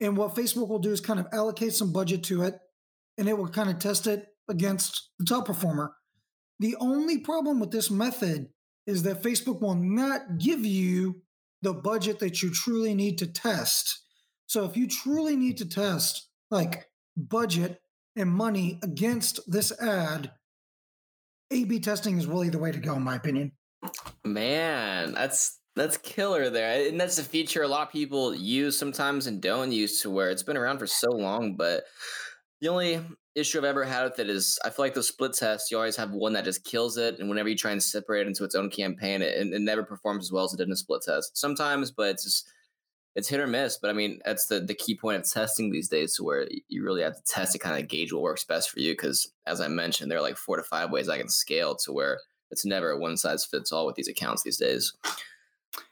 And 0.00 0.16
what 0.16 0.34
Facebook 0.34 0.68
will 0.68 0.78
do 0.78 0.92
is 0.92 1.00
kind 1.00 1.18
of 1.18 1.26
allocate 1.32 1.72
some 1.72 1.92
budget 1.92 2.22
to 2.24 2.42
it 2.42 2.54
and 3.18 3.28
it 3.28 3.36
will 3.36 3.48
kind 3.48 3.70
of 3.70 3.78
test 3.78 4.06
it 4.06 4.26
against 4.48 5.10
the 5.18 5.24
top 5.24 5.46
performer. 5.46 5.94
The 6.60 6.76
only 6.78 7.18
problem 7.18 7.58
with 7.58 7.70
this 7.70 7.90
method 7.90 8.48
is 8.86 9.02
that 9.04 9.22
Facebook 9.22 9.60
will 9.60 9.74
not 9.74 10.38
give 10.38 10.64
you 10.64 11.22
the 11.62 11.72
budget 11.72 12.18
that 12.18 12.42
you 12.42 12.50
truly 12.50 12.94
need 12.94 13.18
to 13.18 13.26
test. 13.26 14.00
So 14.46 14.64
if 14.64 14.76
you 14.76 14.88
truly 14.88 15.36
need 15.36 15.58
to 15.58 15.68
test 15.68 16.28
like 16.50 16.86
budget 17.16 17.80
and 18.16 18.30
money 18.30 18.78
against 18.82 19.40
this 19.50 19.72
ad, 19.80 20.32
A 21.52 21.64
B 21.64 21.78
testing 21.78 22.18
is 22.18 22.26
really 22.26 22.48
the 22.48 22.58
way 22.58 22.72
to 22.72 22.78
go, 22.78 22.94
in 22.94 23.02
my 23.02 23.16
opinion. 23.16 23.52
Man, 24.24 25.12
that's 25.12 25.60
that's 25.76 25.96
killer 25.98 26.50
there. 26.50 26.88
And 26.88 27.00
that's 27.00 27.18
a 27.18 27.24
feature 27.24 27.62
a 27.62 27.68
lot 27.68 27.86
of 27.86 27.92
people 27.92 28.34
use 28.34 28.78
sometimes 28.78 29.26
and 29.26 29.40
don't 29.40 29.72
use 29.72 30.00
to 30.02 30.10
where 30.10 30.30
it's 30.30 30.42
been 30.42 30.56
around 30.56 30.78
for 30.78 30.86
so 30.86 31.10
long, 31.10 31.56
but 31.56 31.84
the 32.60 32.68
only 32.68 33.00
issue 33.34 33.58
I've 33.58 33.64
ever 33.64 33.84
had 33.84 34.04
with 34.04 34.18
it 34.18 34.28
is 34.28 34.58
I 34.64 34.70
feel 34.70 34.84
like 34.84 34.94
the 34.94 35.02
split 35.02 35.32
test, 35.32 35.70
you 35.70 35.76
always 35.78 35.96
have 35.96 36.10
one 36.10 36.34
that 36.34 36.44
just 36.44 36.64
kills 36.64 36.98
it. 36.98 37.18
And 37.18 37.28
whenever 37.28 37.48
you 37.48 37.56
try 37.56 37.72
and 37.72 37.82
separate 37.82 38.22
it 38.22 38.28
into 38.28 38.44
its 38.44 38.54
own 38.54 38.70
campaign, 38.70 39.22
it, 39.22 39.34
it 39.36 39.60
never 39.60 39.82
performs 39.82 40.26
as 40.26 40.32
well 40.32 40.44
as 40.44 40.52
it 40.52 40.58
did 40.58 40.68
in 40.68 40.72
a 40.72 40.76
split 40.76 41.02
test. 41.02 41.36
Sometimes, 41.36 41.90
but 41.90 42.10
it's 42.10 42.24
just, 42.24 42.48
it's 43.14 43.28
hit 43.28 43.40
or 43.40 43.46
miss. 43.46 43.78
But 43.78 43.90
I 43.90 43.92
mean, 43.92 44.20
that's 44.24 44.46
the, 44.46 44.60
the 44.60 44.74
key 44.74 44.96
point 44.96 45.18
of 45.18 45.30
testing 45.30 45.70
these 45.70 45.88
days 45.88 46.16
to 46.16 46.24
where 46.24 46.48
you 46.68 46.82
really 46.82 47.02
have 47.02 47.16
to 47.16 47.22
test 47.24 47.52
to 47.52 47.58
kind 47.58 47.82
of 47.82 47.88
gauge 47.88 48.12
what 48.12 48.22
works 48.22 48.44
best 48.44 48.70
for 48.70 48.80
you. 48.80 48.96
Cause 48.96 49.32
as 49.46 49.60
I 49.60 49.68
mentioned, 49.68 50.10
there 50.10 50.18
are 50.18 50.22
like 50.22 50.36
four 50.36 50.56
to 50.56 50.62
five 50.62 50.90
ways 50.90 51.08
I 51.08 51.18
can 51.18 51.28
scale 51.28 51.74
to 51.76 51.92
where 51.92 52.20
it's 52.50 52.64
never 52.64 52.90
a 52.90 52.98
one 52.98 53.16
size 53.16 53.44
fits 53.44 53.72
all 53.72 53.86
with 53.86 53.96
these 53.96 54.08
accounts 54.08 54.42
these 54.42 54.58
days. 54.58 54.94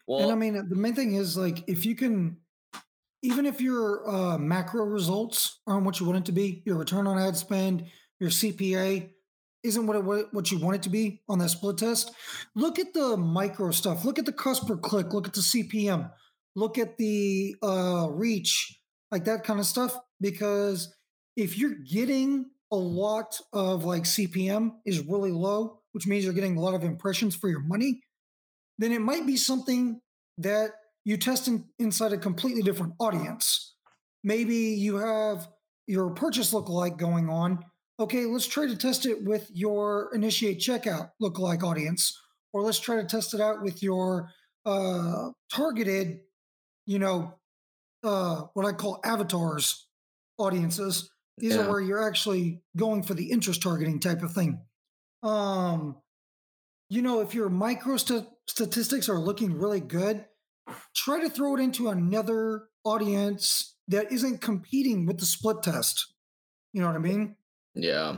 Well, 0.07 0.23
and 0.23 0.33
I 0.33 0.35
mean, 0.35 0.69
the 0.69 0.77
main 0.77 0.95
thing 0.95 1.15
is 1.15 1.37
like 1.37 1.65
if 1.69 1.87
you 1.87 1.95
can 1.95 2.37
even 3.23 3.45
if 3.47 3.61
your 3.61 4.09
uh, 4.09 4.39
macro 4.39 4.85
results 4.85 5.59
aren't 5.67 5.85
what 5.85 6.01
you 6.01 6.07
want 6.07 6.19
it 6.19 6.25
to 6.27 6.33
be, 6.33 6.63
your 6.65 6.77
return 6.77 7.07
on 7.07 7.19
ad 7.19 7.37
spend, 7.37 7.85
your 8.19 8.31
CPA 8.31 9.11
isn't 9.63 9.87
what 9.87 9.97
it, 9.97 10.29
what 10.33 10.51
you 10.51 10.59
want 10.59 10.77
it 10.77 10.83
to 10.83 10.89
be 10.89 11.21
on 11.29 11.39
that 11.39 11.51
split 11.51 11.79
test. 11.79 12.13
Look 12.55 12.79
at 12.79 12.95
the 12.95 13.17
micro 13.17 13.71
stuff. 13.73 14.05
Look 14.05 14.19
at 14.19 14.25
the 14.25 14.33
cost 14.33 14.67
per 14.67 14.77
click. 14.77 15.13
Look 15.13 15.27
at 15.27 15.35
the 15.35 15.41
CPM. 15.41 16.11
Look 16.57 16.79
at 16.79 16.97
the 16.97 17.55
uh, 17.63 18.09
reach, 18.11 18.81
like 19.11 19.25
that 19.25 19.45
kind 19.45 19.61
of 19.61 19.67
stuff. 19.67 19.97
Because 20.21 20.95
if 21.37 21.57
you're 21.57 21.77
getting 21.91 22.47
a 22.73 22.77
lot 22.77 23.41
of 23.53 23.85
like 23.85 24.05
CPM 24.05 24.73
is 24.87 25.01
really 25.07 25.33
low, 25.33 25.81
which 25.93 26.07
means 26.07 26.25
you're 26.25 26.35
getting 26.35 26.57
a 26.57 26.61
lot 26.61 26.75
of 26.75 26.85
impressions 26.85 27.35
for 27.35 27.49
your 27.49 27.61
money, 27.61 28.01
then 28.79 28.93
it 28.93 29.01
might 29.01 29.27
be 29.27 29.37
something 29.37 30.01
that 30.39 30.71
you 31.05 31.17
test 31.17 31.49
in, 31.49 31.65
inside 31.79 32.13
a 32.13 32.19
completely 32.19 32.63
different 32.63 32.95
audience. 32.99 33.75
Maybe 34.23 34.55
you 34.55 34.97
have 34.97 35.49
your 35.87 36.11
purchase 36.11 36.53
lookalike 36.53 36.99
going 36.99 37.29
on. 37.29 37.65
Okay, 37.99 38.25
let's 38.25 38.47
try 38.47 38.67
to 38.67 38.77
test 38.77 39.07
it 39.07 39.25
with 39.25 39.51
your 39.53 40.11
initiate 40.15 40.61
checkout 40.61 41.11
lookalike 41.23 41.63
audience, 41.63 42.19
or 42.53 42.63
let's 42.63 42.79
try 42.79 42.97
to 42.97 43.05
test 43.05 43.35
it 43.35 43.41
out 43.41 43.63
with 43.63 43.83
your 43.83 44.31
uh, 44.65 45.31
targeted, 45.53 46.21
you 46.91 46.99
know, 46.99 47.35
uh, 48.03 48.43
what 48.55 48.67
I 48.67 48.73
call 48.73 48.99
avatars 49.05 49.87
audiences. 50.39 51.09
These 51.39 51.55
yeah. 51.55 51.61
are 51.61 51.71
where 51.71 51.81
you're 51.81 52.03
actually 52.03 52.63
going 52.77 53.05
for 53.05 53.15
the 53.15 53.31
interest 53.31 53.63
targeting 53.63 54.01
type 54.01 54.23
of 54.23 54.33
thing. 54.33 54.61
Um, 55.23 55.99
you 56.89 57.01
know, 57.01 57.21
if 57.21 57.33
your 57.33 57.49
micro 57.49 57.97
st- 57.97 58.27
statistics 58.49 59.09
are 59.09 59.21
looking 59.21 59.57
really 59.57 59.79
good, 59.79 60.25
try 60.97 61.21
to 61.21 61.31
throw 61.31 61.55
it 61.55 61.61
into 61.61 61.91
another 61.91 62.65
audience 62.83 63.77
that 63.87 64.11
isn't 64.11 64.41
competing 64.41 65.07
with 65.07 65.21
the 65.21 65.27
split 65.27 65.63
test. 65.63 66.13
You 66.73 66.81
know 66.81 66.89
what 66.89 66.97
I 66.97 66.99
mean? 66.99 67.37
Yeah. 67.77 68.17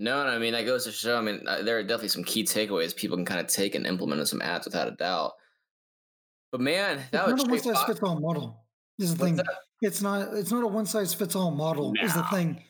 No, 0.00 0.18
I 0.18 0.38
mean 0.38 0.54
that 0.54 0.66
goes 0.66 0.82
to 0.86 0.90
show. 0.90 1.16
I 1.16 1.20
mean, 1.20 1.42
uh, 1.46 1.62
there 1.62 1.78
are 1.78 1.84
definitely 1.84 2.08
some 2.08 2.24
key 2.24 2.42
takeaways 2.42 2.96
people 2.96 3.16
can 3.16 3.24
kind 3.24 3.40
of 3.40 3.46
take 3.46 3.76
and 3.76 3.86
implement 3.86 4.18
in 4.18 4.26
some 4.26 4.42
ads 4.42 4.66
without 4.66 4.88
a 4.88 4.96
doubt. 4.96 5.34
But 6.52 6.60
man, 6.60 7.00
that 7.10 7.28
it's 7.28 7.32
was 7.32 7.44
not 7.44 7.48
a 7.48 7.50
one 7.50 7.74
size 7.74 7.84
fits 7.84 8.00
all 8.02 8.20
model. 8.20 8.64
Is 8.98 9.16
the 9.16 9.24
thing. 9.24 9.36
That? 9.36 9.46
It's 9.80 10.02
not. 10.02 10.34
It's 10.34 10.52
not 10.52 10.62
a 10.62 10.66
one 10.66 10.86
size 10.86 11.14
fits 11.14 11.34
all 11.34 11.50
model. 11.50 11.94
No. 11.94 12.02
Is 12.02 12.14
the 12.14 12.24
thing. 12.24 12.62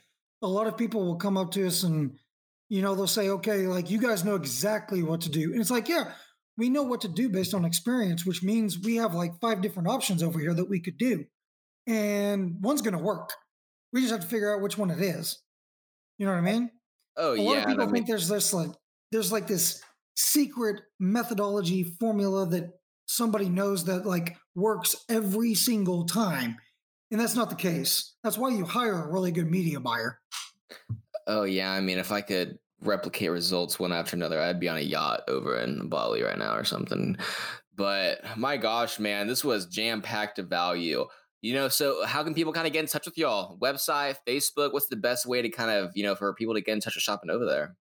A 0.42 0.46
lot 0.46 0.68
of 0.68 0.76
people 0.76 1.04
will 1.04 1.16
come 1.16 1.36
up 1.36 1.50
to 1.52 1.66
us 1.66 1.82
and, 1.82 2.18
you 2.68 2.80
know, 2.82 2.94
they'll 2.94 3.06
say, 3.06 3.28
"Okay, 3.28 3.66
like 3.66 3.90
you 3.90 4.00
guys 4.00 4.24
know 4.24 4.36
exactly 4.36 5.02
what 5.02 5.20
to 5.22 5.30
do," 5.30 5.52
and 5.52 5.60
it's 5.60 5.70
like, 5.70 5.88
yeah, 5.88 6.12
we 6.56 6.70
know 6.70 6.82
what 6.82 7.00
to 7.02 7.08
do 7.08 7.28
based 7.28 7.54
on 7.54 7.64
experience, 7.64 8.24
which 8.24 8.42
means 8.42 8.78
we 8.78 8.96
have 8.96 9.14
like 9.14 9.40
five 9.40 9.60
different 9.62 9.88
options 9.88 10.22
over 10.22 10.38
here 10.38 10.54
that 10.54 10.68
we 10.68 10.80
could 10.80 10.98
do. 10.98 11.24
And 11.86 12.56
one's 12.60 12.82
going 12.82 12.96
to 12.96 13.02
work. 13.02 13.32
We 13.92 14.00
just 14.00 14.12
have 14.12 14.20
to 14.20 14.26
figure 14.26 14.54
out 14.54 14.62
which 14.62 14.78
one 14.78 14.90
it 14.90 15.00
is. 15.00 15.38
You 16.18 16.26
know 16.26 16.32
what 16.32 16.38
I 16.38 16.52
mean? 16.52 16.70
Oh 17.16 17.32
a 17.32 17.36
yeah. 17.36 17.42
A 17.42 17.44
lot 17.44 17.58
of 17.58 17.66
people 17.66 17.82
I 17.82 17.86
mean, 17.86 17.94
think 17.94 18.06
there's 18.06 18.28
this 18.28 18.52
like 18.52 18.70
there's 19.10 19.32
like 19.32 19.46
this 19.46 19.82
secret 20.16 20.80
methodology 21.00 21.84
formula 21.98 22.46
that 22.46 22.70
somebody 23.12 23.48
knows 23.48 23.84
that 23.84 24.06
like 24.06 24.36
works 24.54 24.96
every 25.08 25.54
single 25.54 26.04
time. 26.04 26.56
And 27.10 27.20
that's 27.20 27.36
not 27.36 27.50
the 27.50 27.56
case. 27.56 28.14
That's 28.24 28.38
why 28.38 28.50
you 28.50 28.64
hire 28.64 29.04
a 29.04 29.12
really 29.12 29.32
good 29.32 29.50
media 29.50 29.80
buyer. 29.80 30.18
oh 31.26 31.44
yeah. 31.44 31.70
I 31.72 31.80
mean, 31.80 31.98
if 31.98 32.10
I 32.10 32.22
could 32.22 32.58
replicate 32.80 33.30
results 33.30 33.78
one 33.78 33.92
after 33.92 34.16
another, 34.16 34.40
I'd 34.40 34.60
be 34.60 34.68
on 34.68 34.78
a 34.78 34.80
yacht 34.80 35.22
over 35.28 35.60
in 35.60 35.88
Bali 35.88 36.22
right 36.22 36.38
now 36.38 36.56
or 36.56 36.64
something. 36.64 37.16
But 37.74 38.20
my 38.36 38.56
gosh, 38.56 38.98
man, 38.98 39.26
this 39.26 39.44
was 39.44 39.66
jam 39.66 40.02
packed 40.02 40.38
of 40.38 40.48
value. 40.48 41.06
You 41.42 41.54
know, 41.54 41.68
so 41.68 42.04
how 42.06 42.22
can 42.22 42.34
people 42.34 42.52
kind 42.52 42.66
of 42.66 42.72
get 42.72 42.80
in 42.80 42.86
touch 42.86 43.04
with 43.04 43.18
y'all? 43.18 43.58
Website, 43.58 44.16
Facebook? 44.26 44.72
What's 44.72 44.86
the 44.86 44.96
best 44.96 45.26
way 45.26 45.42
to 45.42 45.48
kind 45.48 45.70
of, 45.70 45.90
you 45.94 46.04
know, 46.04 46.14
for 46.14 46.32
people 46.34 46.54
to 46.54 46.60
get 46.60 46.72
in 46.72 46.80
touch 46.80 46.94
with 46.94 47.02
shopping 47.02 47.30
over 47.30 47.44
there? 47.44 47.76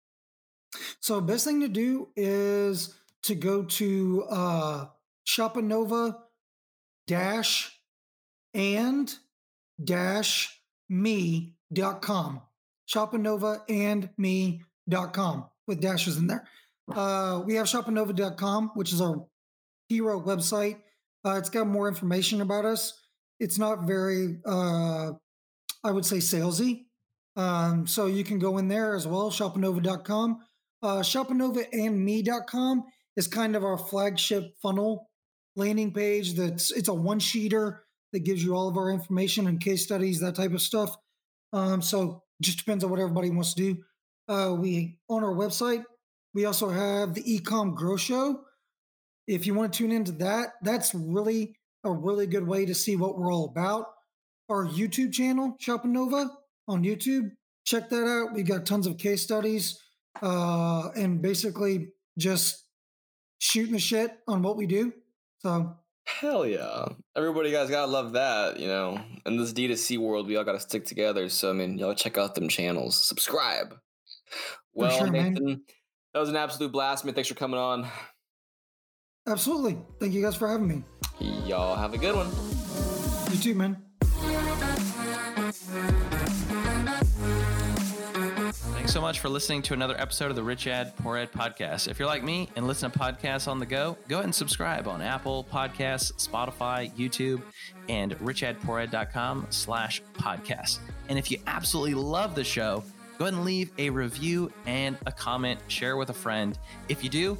So 1.00 1.20
best 1.20 1.46
thing 1.46 1.60
to 1.60 1.68
do 1.68 2.08
is 2.16 2.94
to 3.22 3.34
go 3.34 3.64
to 3.64 4.24
uh 4.30 4.86
Shopanova 5.26 6.16
dash 7.06 7.72
and 8.54 9.12
dash 9.82 10.60
me.com. 10.88 12.42
Shopanova 12.88 13.60
and 13.68 14.10
me.com 14.16 15.46
with 15.66 15.80
dashes 15.80 16.16
in 16.16 16.28
there. 16.28 16.46
Uh, 16.94 17.42
we 17.44 17.54
have 17.56 17.66
shopanova.com, 17.66 18.70
which 18.74 18.92
is 18.92 19.00
our 19.00 19.26
hero 19.88 20.20
website. 20.20 20.76
Uh, 21.24 21.36
it's 21.36 21.50
got 21.50 21.66
more 21.66 21.88
information 21.88 22.40
about 22.40 22.64
us. 22.64 22.92
It's 23.40 23.58
not 23.58 23.86
very, 23.86 24.38
uh, 24.46 25.12
I 25.82 25.90
would 25.90 26.06
say, 26.06 26.18
salesy. 26.18 26.84
Um, 27.34 27.86
so 27.86 28.06
you 28.06 28.24
can 28.24 28.38
go 28.38 28.58
in 28.58 28.68
there 28.68 28.94
as 28.94 29.06
well, 29.06 29.30
shopanova.com. 29.30 30.38
Uh, 30.82 30.98
shopanovandme.com 30.98 32.84
is 33.16 33.26
kind 33.26 33.56
of 33.56 33.64
our 33.64 33.76
flagship 33.76 34.54
funnel 34.62 35.10
landing 35.56 35.92
page. 35.92 36.34
That's 36.34 36.70
it's 36.70 36.88
a 36.88 36.94
one 36.94 37.18
sheeter 37.18 37.78
that 38.12 38.20
gives 38.20 38.44
you 38.44 38.54
all 38.54 38.68
of 38.68 38.76
our 38.76 38.90
information 38.90 39.46
and 39.46 39.60
case 39.60 39.82
studies, 39.82 40.20
that 40.20 40.36
type 40.36 40.52
of 40.52 40.62
stuff. 40.62 40.96
Um, 41.52 41.82
so 41.82 42.22
just 42.40 42.58
depends 42.58 42.84
on 42.84 42.90
what 42.90 43.00
everybody 43.00 43.30
wants 43.30 43.54
to 43.54 43.62
do. 43.62 43.82
Uh, 44.28 44.54
we 44.58 44.98
on 45.08 45.24
our 45.24 45.34
website, 45.34 45.84
we 46.34 46.44
also 46.44 46.68
have 46.68 47.14
the 47.14 47.22
Ecom 47.22 47.74
Grow 47.74 47.96
Show. 47.96 48.42
If 49.26 49.46
you 49.46 49.54
want 49.54 49.72
to 49.72 49.78
tune 49.78 49.92
into 49.92 50.12
that, 50.12 50.50
that's 50.62 50.94
really 50.94 51.56
a 51.84 51.92
really 51.92 52.26
good 52.26 52.46
way 52.46 52.66
to 52.66 52.74
see 52.74 52.96
what 52.96 53.18
we're 53.18 53.32
all 53.32 53.46
about. 53.46 53.86
Our 54.48 54.66
YouTube 54.66 55.12
channel, 55.12 55.56
Shopanova 55.60 56.30
on 56.68 56.84
YouTube, 56.84 57.30
check 57.64 57.88
that 57.90 58.06
out. 58.06 58.34
We 58.34 58.42
got 58.42 58.66
tons 58.66 58.86
of 58.86 58.98
case 58.98 59.22
studies 59.22 59.80
uh, 60.22 60.90
and 60.96 61.20
basically 61.20 61.88
just 62.18 62.64
shooting 63.38 63.72
the 63.72 63.78
shit 63.78 64.10
on 64.28 64.42
what 64.42 64.56
we 64.56 64.66
do. 64.66 64.92
So 65.38 65.76
Hell 66.06 66.46
yeah. 66.46 66.86
Everybody 67.16 67.50
guys 67.50 67.68
gotta 67.68 67.90
love 67.90 68.12
that, 68.12 68.58
you 68.58 68.68
know. 68.68 69.00
In 69.26 69.36
this 69.36 69.52
D2C 69.52 69.98
world, 69.98 70.26
we 70.26 70.36
all 70.36 70.44
gotta 70.44 70.60
stick 70.60 70.84
together. 70.84 71.28
So 71.28 71.50
I 71.50 71.52
mean, 71.52 71.78
y'all 71.78 71.94
check 71.94 72.16
out 72.16 72.34
them 72.34 72.48
channels. 72.48 73.04
Subscribe. 73.04 73.74
Well, 74.72 74.90
sure, 74.90 75.10
man. 75.10 75.34
Nathan, 75.34 75.62
that 76.14 76.20
was 76.20 76.28
an 76.28 76.36
absolute 76.36 76.72
blast, 76.72 77.04
man. 77.04 77.14
Thanks 77.14 77.28
for 77.28 77.34
coming 77.34 77.58
on. 77.58 77.88
absolutely, 79.26 79.78
thank 80.00 80.14
you 80.14 80.22
guys 80.22 80.36
for 80.36 80.48
having 80.48 80.68
me. 80.68 80.84
Y'all 81.18 81.76
have 81.76 81.92
a 81.92 81.98
good 81.98 82.14
one. 82.14 82.28
You 83.32 83.38
too, 83.38 83.54
man. 83.54 83.82
So 88.96 89.02
much 89.02 89.20
for 89.20 89.28
listening 89.28 89.60
to 89.60 89.74
another 89.74 89.94
episode 90.00 90.30
of 90.30 90.36
the 90.36 90.42
Rich 90.42 90.66
Ad 90.66 90.96
Poor 90.96 91.18
Ad 91.18 91.30
podcast. 91.30 91.86
If 91.86 91.98
you're 91.98 92.08
like 92.08 92.24
me 92.24 92.48
and 92.56 92.66
listen 92.66 92.90
to 92.90 92.98
podcasts 92.98 93.46
on 93.46 93.58
the 93.58 93.66
go, 93.66 93.98
go 94.08 94.16
ahead 94.16 94.24
and 94.24 94.34
subscribe 94.34 94.88
on 94.88 95.02
Apple 95.02 95.46
Podcasts, 95.52 96.14
Spotify, 96.14 96.90
YouTube, 96.94 97.42
and 97.90 98.18
richadpoorad.com 98.20 99.48
slash 99.50 100.02
podcast. 100.14 100.78
And 101.10 101.18
if 101.18 101.30
you 101.30 101.36
absolutely 101.46 101.92
love 101.92 102.34
the 102.34 102.42
show, 102.42 102.82
go 103.18 103.26
ahead 103.26 103.34
and 103.34 103.44
leave 103.44 103.70
a 103.76 103.90
review 103.90 104.50
and 104.64 104.96
a 105.04 105.12
comment, 105.12 105.60
share 105.68 105.98
with 105.98 106.08
a 106.08 106.14
friend. 106.14 106.58
If 106.88 107.04
you 107.04 107.10
do, 107.10 107.36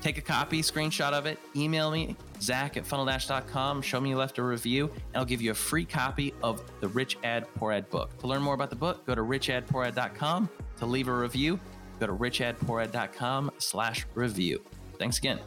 take 0.00 0.16
a 0.16 0.22
copy, 0.22 0.62
screenshot 0.62 1.12
of 1.12 1.26
it, 1.26 1.38
email 1.54 1.90
me, 1.90 2.16
zach 2.40 2.78
at 2.78 2.84
funneldash.com, 2.84 3.82
show 3.82 4.00
me 4.00 4.08
you 4.08 4.16
left 4.16 4.38
a 4.38 4.42
review, 4.42 4.86
and 4.86 5.16
I'll 5.16 5.26
give 5.26 5.42
you 5.42 5.50
a 5.50 5.54
free 5.54 5.84
copy 5.84 6.32
of 6.42 6.62
the 6.80 6.88
Rich 6.88 7.18
Ad 7.24 7.46
Poor 7.56 7.72
Ad 7.72 7.90
book. 7.90 8.16
To 8.20 8.26
learn 8.26 8.40
more 8.40 8.54
about 8.54 8.70
the 8.70 8.76
book, 8.76 9.04
go 9.04 9.14
to 9.14 9.20
richadpoorad.com. 9.20 10.48
To 10.84 10.90
leave 10.90 11.08
a 11.08 11.14
review, 11.14 11.58
go 11.98 12.06
to 12.06 12.12
richadpoorad.com 12.12 13.52
slash 13.56 14.04
review. 14.14 14.62
Thanks 14.98 15.16
again. 15.16 15.38